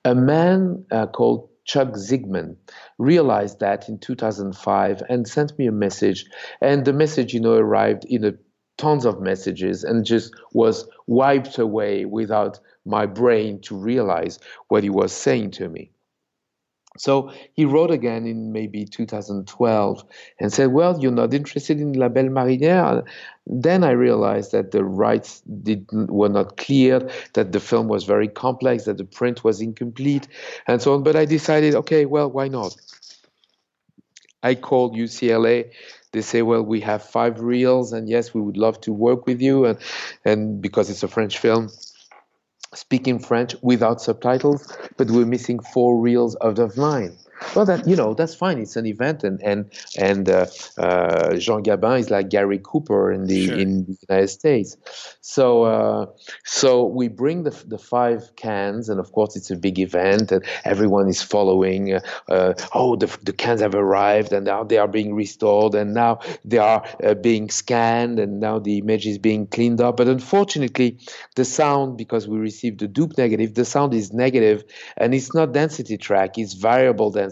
[0.05, 2.57] A man uh, called Chuck Zigman
[2.99, 6.27] realized that in 2005 and sent me a message.
[6.61, 8.33] And the message, you know, arrived in a
[8.79, 14.91] tons of messages and just was wiped away without my brain to realize what he
[14.91, 15.91] was saying to me.
[16.99, 20.05] So he wrote again in maybe 2012
[20.39, 23.05] and said, Well, you're not interested in La Belle Marinière?
[23.47, 28.29] Then I realized that the rights did, were not clear, that the film was very
[28.29, 30.29] complex, that the print was incomplete,
[30.67, 31.03] and so on.
[31.03, 32.77] But I decided, okay, well, why not?
[34.43, 35.71] I called UCLA.
[36.13, 39.41] They say, well, we have five reels, and yes, we would love to work with
[39.41, 39.65] you.
[39.65, 39.79] And,
[40.25, 41.71] and because it's a French film,
[42.75, 47.17] speaking French without subtitles, but we're missing four reels out of nine.
[47.55, 48.59] Well, that you know that's fine.
[48.59, 50.47] It's an event, and and and uh,
[50.79, 53.59] uh, Jean Gabin is like Gary Cooper in the sure.
[53.59, 54.77] in the United States.
[55.21, 56.07] So uh,
[56.45, 60.45] so we bring the the five cans, and of course it's a big event, and
[60.65, 61.95] everyone is following.
[62.29, 66.21] Uh, oh, the the cans have arrived, and now they are being restored, and now
[66.45, 69.97] they are uh, being scanned, and now the image is being cleaned up.
[69.97, 70.99] But unfortunately,
[71.35, 74.65] the sound, because we received the dupe negative, the sound is negative,
[74.97, 77.32] and it's not density track; it's variable density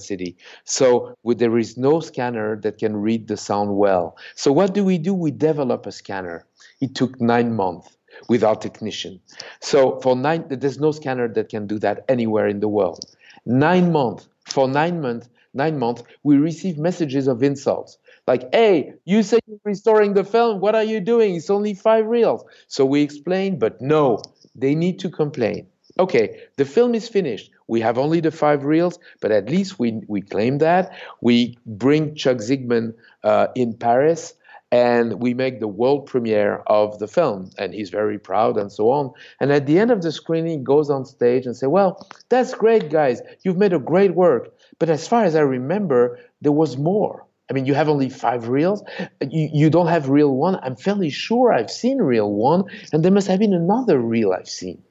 [0.64, 4.16] So there is no scanner that can read the sound well.
[4.34, 5.14] So what do we do?
[5.14, 6.46] We develop a scanner.
[6.80, 7.96] It took nine months
[8.28, 9.20] without technician.
[9.61, 13.05] So for nine, there's no scanner that can do that anywhere in the world.
[13.46, 14.28] Nine months.
[14.46, 19.59] For nine months, nine months, we receive messages of insults like, "Hey, you say you're
[19.64, 20.61] restoring the film.
[20.61, 21.34] What are you doing?
[21.34, 24.22] It's only five reels." So we explain, but no,
[24.55, 25.66] they need to complain.
[25.98, 27.51] Okay, the film is finished.
[27.71, 30.93] We have only the five reels, but at least we, we claim that.
[31.21, 34.35] We bring Chuck Zigman uh, in Paris
[34.73, 38.91] and we make the world premiere of the film and he's very proud and so
[38.91, 39.12] on.
[39.39, 42.55] And at the end of the screening he goes on stage and say well that's
[42.55, 43.23] great guys.
[43.45, 44.53] You've made a great work.
[44.81, 47.25] But as far as i remember there was more.
[47.49, 48.83] I mean you have only five reels.
[49.21, 50.59] You, you don't have reel one.
[50.64, 54.49] I'm fairly sure i've seen reel one and there must have been another reel i've
[54.49, 54.83] seen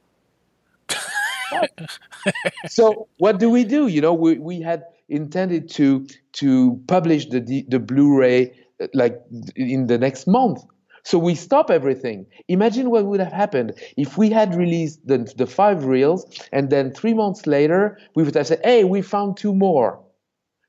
[2.68, 3.88] so what do we do?
[3.88, 9.20] You know, we, we had intended to to publish the the Blu-ray uh, like
[9.56, 10.64] in the next month.
[11.04, 12.28] So we stop everything.
[12.50, 16.92] Imagine what would have happened if we had released the, the five reels and then
[16.92, 20.00] three months later we would have said, "Hey, we found two more."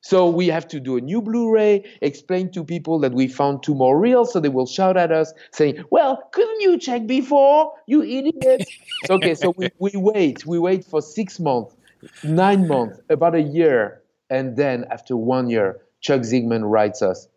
[0.02, 3.74] So we have to do a new Blu-ray, explain to people that we found two
[3.74, 8.02] more reels, so they will shout at us saying, "Well, couldn't you check before, you
[8.02, 8.66] idiot?"
[9.10, 11.76] okay, so we, we wait, we wait for six months,
[12.22, 17.28] nine months, about a year, and then after one year, Chuck Zigman writes us,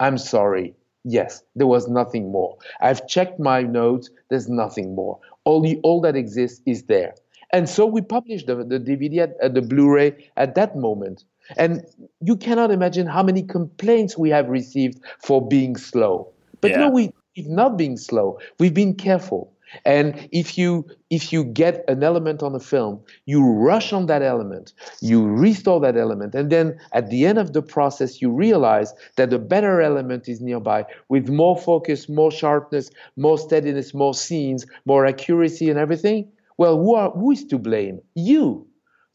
[0.00, 0.74] "I'm sorry.
[1.04, 2.56] Yes, there was nothing more.
[2.80, 4.08] I've checked my notes.
[4.30, 5.20] There's nothing more.
[5.44, 7.14] All the, all that exists is there."
[7.52, 11.24] And so we published the, the DVD, at, uh, the Blu-ray at that moment.
[11.56, 11.84] And
[12.20, 16.32] you cannot imagine how many complaints we have received for being slow.
[16.60, 16.78] But yeah.
[16.78, 18.38] no, we, we've not been slow.
[18.58, 19.52] We've been careful.
[19.84, 24.22] And if you if you get an element on a film, you rush on that
[24.22, 28.94] element, you restore that element, and then at the end of the process, you realize
[29.16, 34.66] that a better element is nearby with more focus, more sharpness, more steadiness, more scenes,
[34.84, 36.28] more accuracy, and everything.
[36.58, 38.00] Well, who, are, who is to blame?
[38.14, 38.66] You.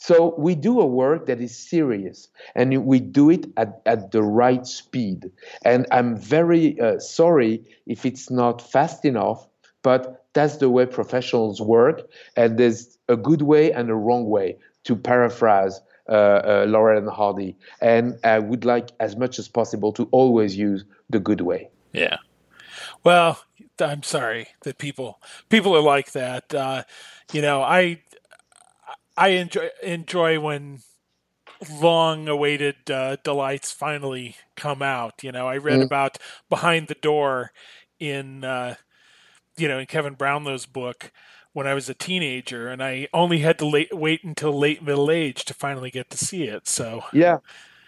[0.02, 4.24] So we do a work that is serious and we do it at, at the
[4.24, 5.32] right speed.
[5.64, 9.48] And I'm very uh, sorry if it's not fast enough,
[9.84, 12.02] but that's the way professionals work.
[12.36, 15.80] And there's a good way and a wrong way, to paraphrase
[16.10, 17.56] uh, uh, Laurel and Hardy.
[17.80, 21.70] And I would like, as much as possible, to always use the good way.
[21.94, 22.18] Yeah.
[23.04, 23.44] Well,
[23.80, 26.52] I'm sorry that people people are like that.
[26.56, 26.86] Uh,
[27.32, 28.02] you know, I
[29.22, 30.80] I enjoy enjoy when
[31.72, 35.24] long awaited uh, delights finally come out.
[35.24, 35.86] You know, I read mm.
[35.86, 36.18] about
[36.50, 37.52] Behind the Door
[38.00, 38.76] in uh,
[39.58, 41.12] you know in Kevin Brownlow's book
[41.54, 45.12] when I was a teenager, and I only had to late, wait until late middle
[45.12, 46.68] age to finally get to see it.
[46.68, 47.38] So yeah,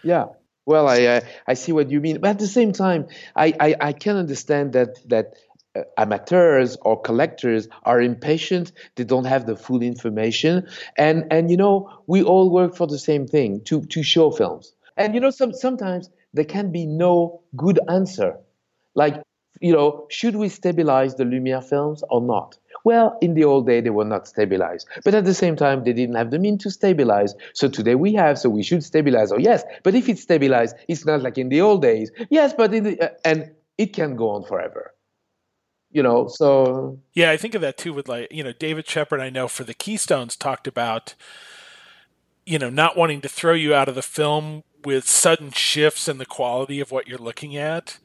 [0.04, 0.26] yeah.
[0.66, 3.74] Well, I uh, I see what you mean, but at the same time, I, I,
[3.80, 5.34] I can understand that that
[5.96, 8.72] amateurs or collectors are impatient.
[8.96, 10.66] They don't have the full information.
[10.96, 14.72] And and you know we all work for the same thing to to show films.
[14.96, 18.38] And you know some sometimes there can be no good answer.
[18.94, 19.22] Like
[19.60, 22.58] you know should we stabilize the lumiere films or not?
[22.84, 24.86] Well in the old day they were not stabilized.
[25.04, 27.34] But at the same time they didn't have the mean to stabilize.
[27.54, 29.32] So today we have so we should stabilize.
[29.32, 32.10] Oh yes but if it's stabilized it's not like in the old days.
[32.30, 34.93] Yes but in the uh, and it can go on forever
[35.94, 37.94] you know, so yeah, I think of that too.
[37.94, 41.14] With like you know, David Shepard, I know for the Keystones talked about
[42.44, 46.18] you know not wanting to throw you out of the film with sudden shifts in
[46.18, 47.98] the quality of what you're looking at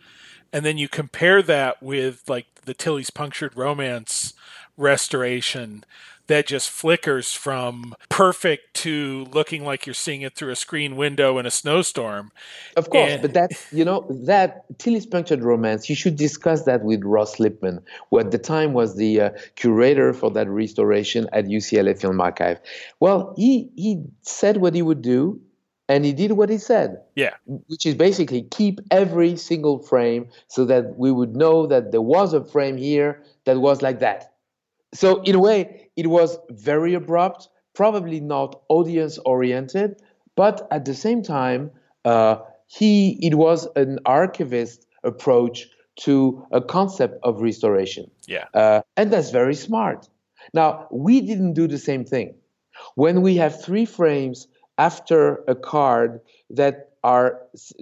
[0.52, 4.34] and then you compare that with like the Tillie's Punctured Romance
[4.78, 5.84] restoration
[6.30, 11.38] that just flickers from perfect to looking like you're seeing it through a screen window
[11.38, 12.32] in a snowstorm.
[12.78, 16.84] Of course, and, but that you know that Tillie's Punctured Romance, you should discuss that
[16.84, 21.46] with Ross Lipman, who at the time was the uh, curator for that restoration at
[21.46, 22.60] UCLA Film Archive.
[23.00, 25.42] Well, he he said what he would do
[25.90, 27.02] and he did what he said.
[27.16, 27.34] Yeah.
[27.48, 32.34] Which is basically keep every single frame so that we would know that there was
[32.34, 34.29] a frame here that was like that.
[34.94, 40.02] So, in a way, it was very abrupt, probably not audience oriented,
[40.36, 41.72] but at the same time,
[42.06, 42.38] uh,
[42.68, 45.68] he it was an archivist approach
[45.98, 48.10] to a concept of restoration.
[48.28, 48.46] Yeah.
[48.54, 50.08] Uh, and that's very smart.
[50.54, 52.36] Now, we didn't do the same thing.
[52.96, 57.42] When we have three frames after a card that are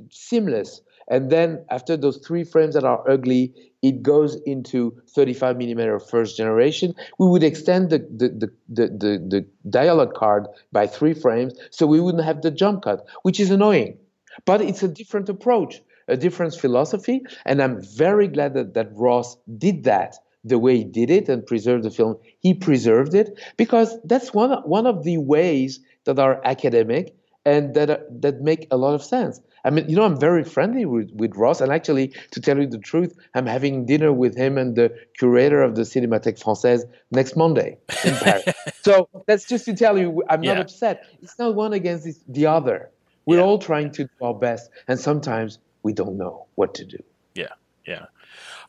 [0.09, 0.81] seamless.
[1.09, 6.35] And then after those three frames that are ugly, it goes into 35 millimeter first
[6.35, 6.93] generation.
[7.17, 11.87] We would extend the, the, the, the, the, the dialogue card by three frames so
[11.87, 13.97] we wouldn't have the jump cut, which is annoying.
[14.45, 17.21] But it's a different approach, a different philosophy.
[17.45, 21.45] And I'm very glad that, that Ross did that the way he did it and
[21.45, 22.17] preserved the film.
[22.39, 27.15] He preserved it because that's one, one of the ways that are academic
[27.47, 29.39] and that are, that make a lot of sense.
[29.63, 32.67] I mean, you know, I'm very friendly with, with Ross, and actually, to tell you
[32.67, 37.37] the truth, I'm having dinner with him and the curator of the Cinémathèque Française next
[37.37, 38.45] Monday in Paris.
[38.81, 40.55] so that's just to tell you, I'm yeah.
[40.55, 41.05] not upset.
[41.21, 42.89] It's not one against the other.
[43.25, 43.45] We're yeah.
[43.45, 46.99] all trying to do our best, and sometimes we don't know what to do.
[47.33, 47.53] Yeah,
[47.85, 48.05] yeah.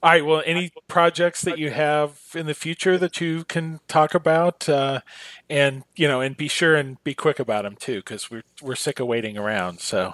[0.01, 0.25] All right.
[0.25, 5.01] Well, any projects that you have in the future that you can talk about, uh,
[5.51, 8.77] and you know, and be sure and be quick about them too, because we're we're
[8.77, 9.81] sick of waiting around.
[9.81, 10.13] So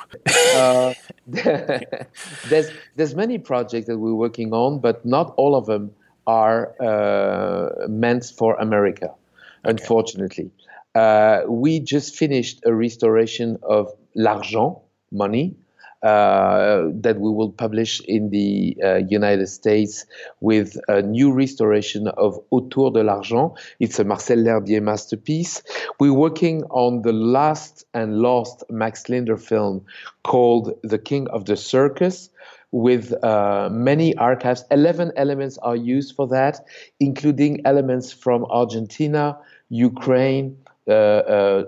[0.55, 0.95] uh,
[1.27, 5.93] there's there's many projects that we're working on, but not all of them
[6.27, 9.17] are uh, meant for America, okay.
[9.65, 10.51] unfortunately.
[10.95, 14.79] Uh, we just finished a restoration of L'Argent,
[15.13, 15.57] money,
[16.05, 20.07] that we will publish in the uh, United States
[20.41, 23.53] with a new restoration of Autour de l'Argent.
[23.81, 25.63] It's a Marcel L'Herbier masterpiece.
[25.99, 29.85] We're working on the last and lost Max Linder film
[30.23, 32.31] called The King of the Circus
[32.75, 34.65] with uh, many archives.
[34.73, 36.67] 11 elements are used for that,
[36.99, 39.39] including elements from Argentina,
[39.69, 41.65] Ukraine, uh, uh,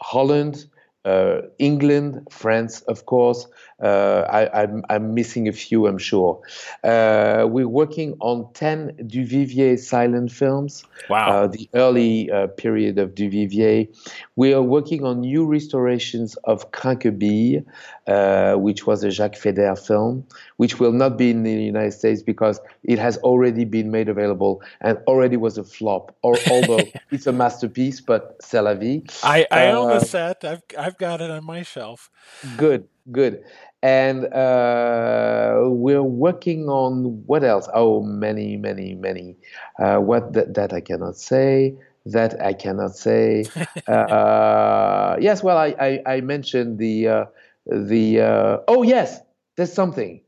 [0.00, 0.64] Holland,
[1.04, 3.46] uh, England, France, of course.
[3.78, 6.40] Uh, I, am missing a few, I'm sure.
[6.82, 10.84] Uh, we're working on 10 Duvivier silent films.
[11.10, 11.28] Wow.
[11.28, 13.88] Uh, the early uh, period of Duvivier.
[14.34, 17.66] We are working on new restorations of Crainquebille,
[18.06, 22.22] uh, which was a Jacques Feyder film, which will not be in the United States
[22.22, 27.26] because it has already been made available and already was a flop, or, although it's
[27.26, 29.02] a masterpiece, but c'est la vie.
[29.22, 30.44] I, I own the set.
[30.44, 32.10] I've I've got it on my shelf.
[32.56, 33.42] Good, good.
[33.82, 37.68] And uh, we're working on what else?
[37.74, 39.36] Oh, many, many, many.
[39.78, 41.76] Uh, what th- that I cannot say.
[42.06, 43.44] That I cannot say.
[43.88, 47.24] Uh, uh, yes, well, I, I, I mentioned the uh,
[47.66, 48.20] the.
[48.20, 49.20] Uh, oh yes,
[49.56, 50.20] there's something.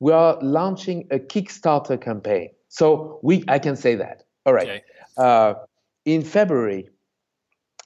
[0.00, 4.22] We are launching a Kickstarter campaign, so we I can say that.
[4.46, 4.82] All right.
[5.18, 5.60] Okay.
[6.06, 6.88] in February,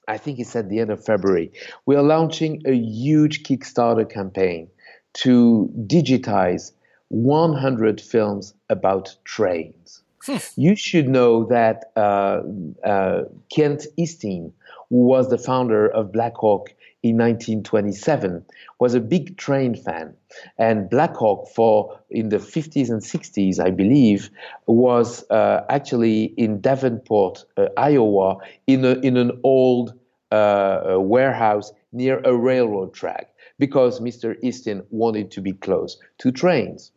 [0.09, 1.53] I think it's at the end of February,
[1.87, 4.69] we are launching a huge Kickstarter campaign
[5.15, 6.73] to digitize
[7.09, 10.03] 100 films about trains.
[10.25, 10.39] Hmm.
[10.57, 12.43] You should know that uh,
[12.85, 14.53] uh, Kent Eastin,
[14.91, 18.44] who was the founder of Blackhawk in 1927,
[18.80, 20.14] was a big train fan.
[20.58, 24.30] And Blackhawk, for in the 50s and 60s, I believe,
[24.66, 29.95] was uh, actually in Davenport, uh, Iowa, in, a, in an old
[30.30, 34.41] uh, warehouse near a railroad track because Mr.
[34.42, 36.92] Eastin wanted to be close to trains.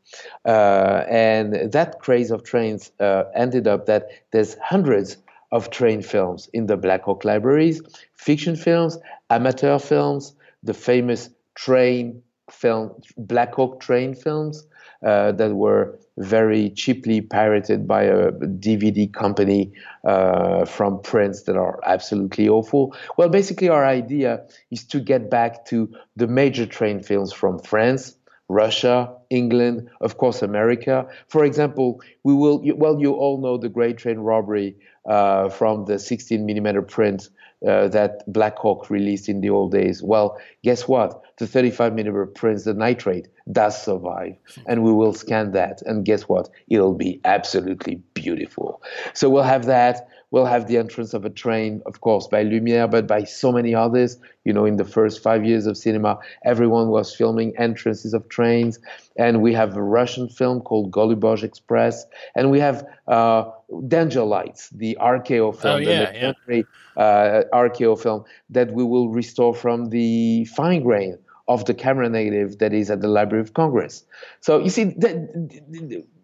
[0.46, 5.18] Uh, and that craze of trains uh, ended up that there's hundreds
[5.52, 7.82] of train films in the Blackhawk libraries,
[8.16, 8.98] fiction films,
[9.30, 10.34] amateur films,
[10.64, 14.66] the famous train film, Blackhawk train films
[15.06, 19.74] uh, that were very cheaply pirated by a DVD company
[20.06, 22.96] uh, from prints that are absolutely awful.
[23.18, 28.16] Well, basically, our idea is to get back to the major train films from France,
[28.48, 31.08] Russia, England, of course, America.
[31.28, 34.76] For example, we will, well, you all know the Great Train Robbery
[35.06, 37.30] uh, from the 16 millimeter print
[37.68, 40.02] uh, that Blackhawk released in the old days.
[40.04, 41.22] Well, guess what?
[41.38, 44.36] The 35 millimeter prints, the nitrate, does survive,
[44.66, 45.82] and we will scan that.
[45.84, 46.50] And guess what?
[46.70, 48.82] It'll be absolutely beautiful.
[49.14, 50.08] So we'll have that.
[50.32, 53.76] We'll have the entrance of a train, of course, by Lumiere, but by so many
[53.76, 54.18] others.
[54.46, 58.80] You know, in the first five years of cinema, everyone was filming entrances of trains.
[59.18, 62.06] And we have a Russian film called Goluboy Express.
[62.34, 63.52] And we have uh,
[63.88, 66.64] Danger Lights, the RKO film, oh, yeah, the yeah.
[66.96, 71.18] Uh, RKO film that we will restore from the fine grain
[71.48, 74.06] of the camera negative that is at the Library of Congress.
[74.40, 74.96] So you see,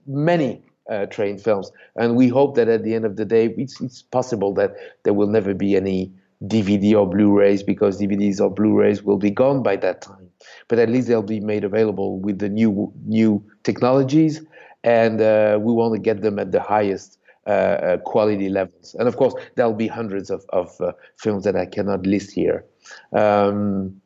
[0.05, 1.71] many uh, train films.
[1.95, 5.13] And we hope that at the end of the day, it's, it's possible that there
[5.13, 6.13] will never be any
[6.45, 10.29] DVD or Blu-rays because DVDs or Blu-rays will be gone by that time.
[10.67, 14.41] But at least they'll be made available with the new new technologies,
[14.83, 18.95] and uh, we want to get them at the highest uh, uh, quality levels.
[18.99, 22.65] And of course, there'll be hundreds of, of uh, films that I cannot list here.
[23.13, 24.01] Um,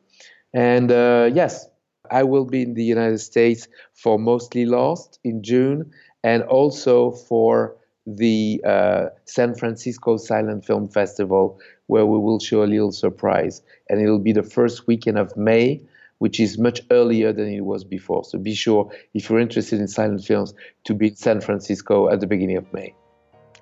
[0.54, 1.66] and uh, yes,
[2.10, 5.90] I will be in the United States for Mostly Lost in June,
[6.22, 7.76] and also for
[8.06, 13.62] the uh, San Francisco Silent Film Festival, where we will show a little surprise.
[13.88, 15.82] And it'll be the first weekend of May,
[16.18, 18.24] which is much earlier than it was before.
[18.24, 20.54] So be sure, if you're interested in silent films,
[20.84, 22.94] to be in San Francisco at the beginning of May.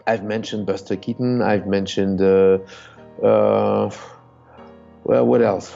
[0.07, 1.43] I've mentioned Buster Keaton.
[1.43, 2.59] I've mentioned, uh,
[3.23, 3.91] uh,
[5.05, 5.74] well, what else?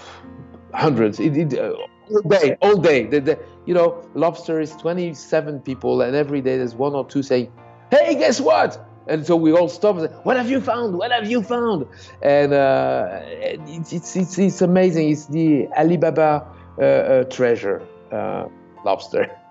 [0.73, 1.21] Hundreds.
[1.21, 1.75] It, it, uh,
[2.11, 3.07] all day, all day.
[3.07, 7.23] The, the, you know, lobster is 27 people, and every day there's one or two
[7.23, 7.53] saying,
[7.91, 10.97] "Hey, guess what?" And so we all stop and say, "What have you found?
[10.97, 11.87] What have you found?"
[12.23, 15.11] And uh, it's, it's, it's it's amazing.
[15.11, 16.47] It's the Alibaba
[16.79, 17.83] uh, uh, treasure
[18.13, 18.47] uh,
[18.85, 19.31] lobster.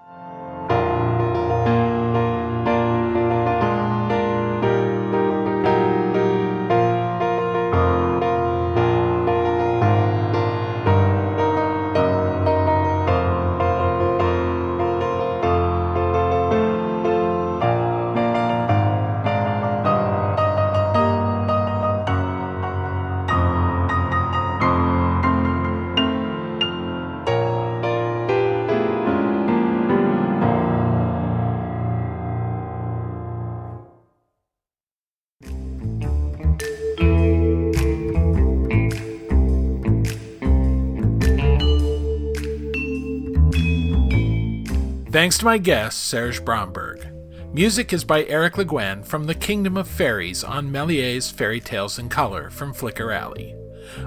[45.33, 47.11] Thanks to my guest, Serge Bromberg.
[47.55, 51.97] Music is by Eric Le Guen from The Kingdom of Fairies on Méliès Fairy Tales
[51.97, 53.55] in Color from Flickr Alley.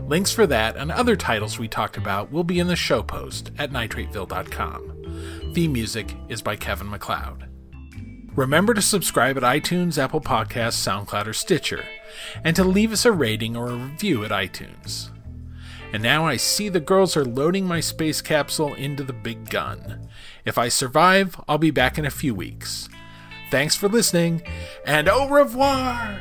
[0.03, 3.51] Links for that and other titles we talked about will be in the show post
[3.59, 5.51] at nitrateville.com.
[5.53, 7.49] Theme music is by Kevin MacLeod.
[8.37, 11.85] Remember to subscribe at iTunes, Apple Podcasts, SoundCloud, or Stitcher,
[12.45, 15.11] and to leave us a rating or a review at iTunes.
[15.93, 20.09] And now I see the girls are loading my space capsule into the big gun.
[20.47, 22.89] If I survive, I'll be back in a few weeks.
[23.51, 24.43] Thanks for listening,
[24.87, 26.21] and au revoir!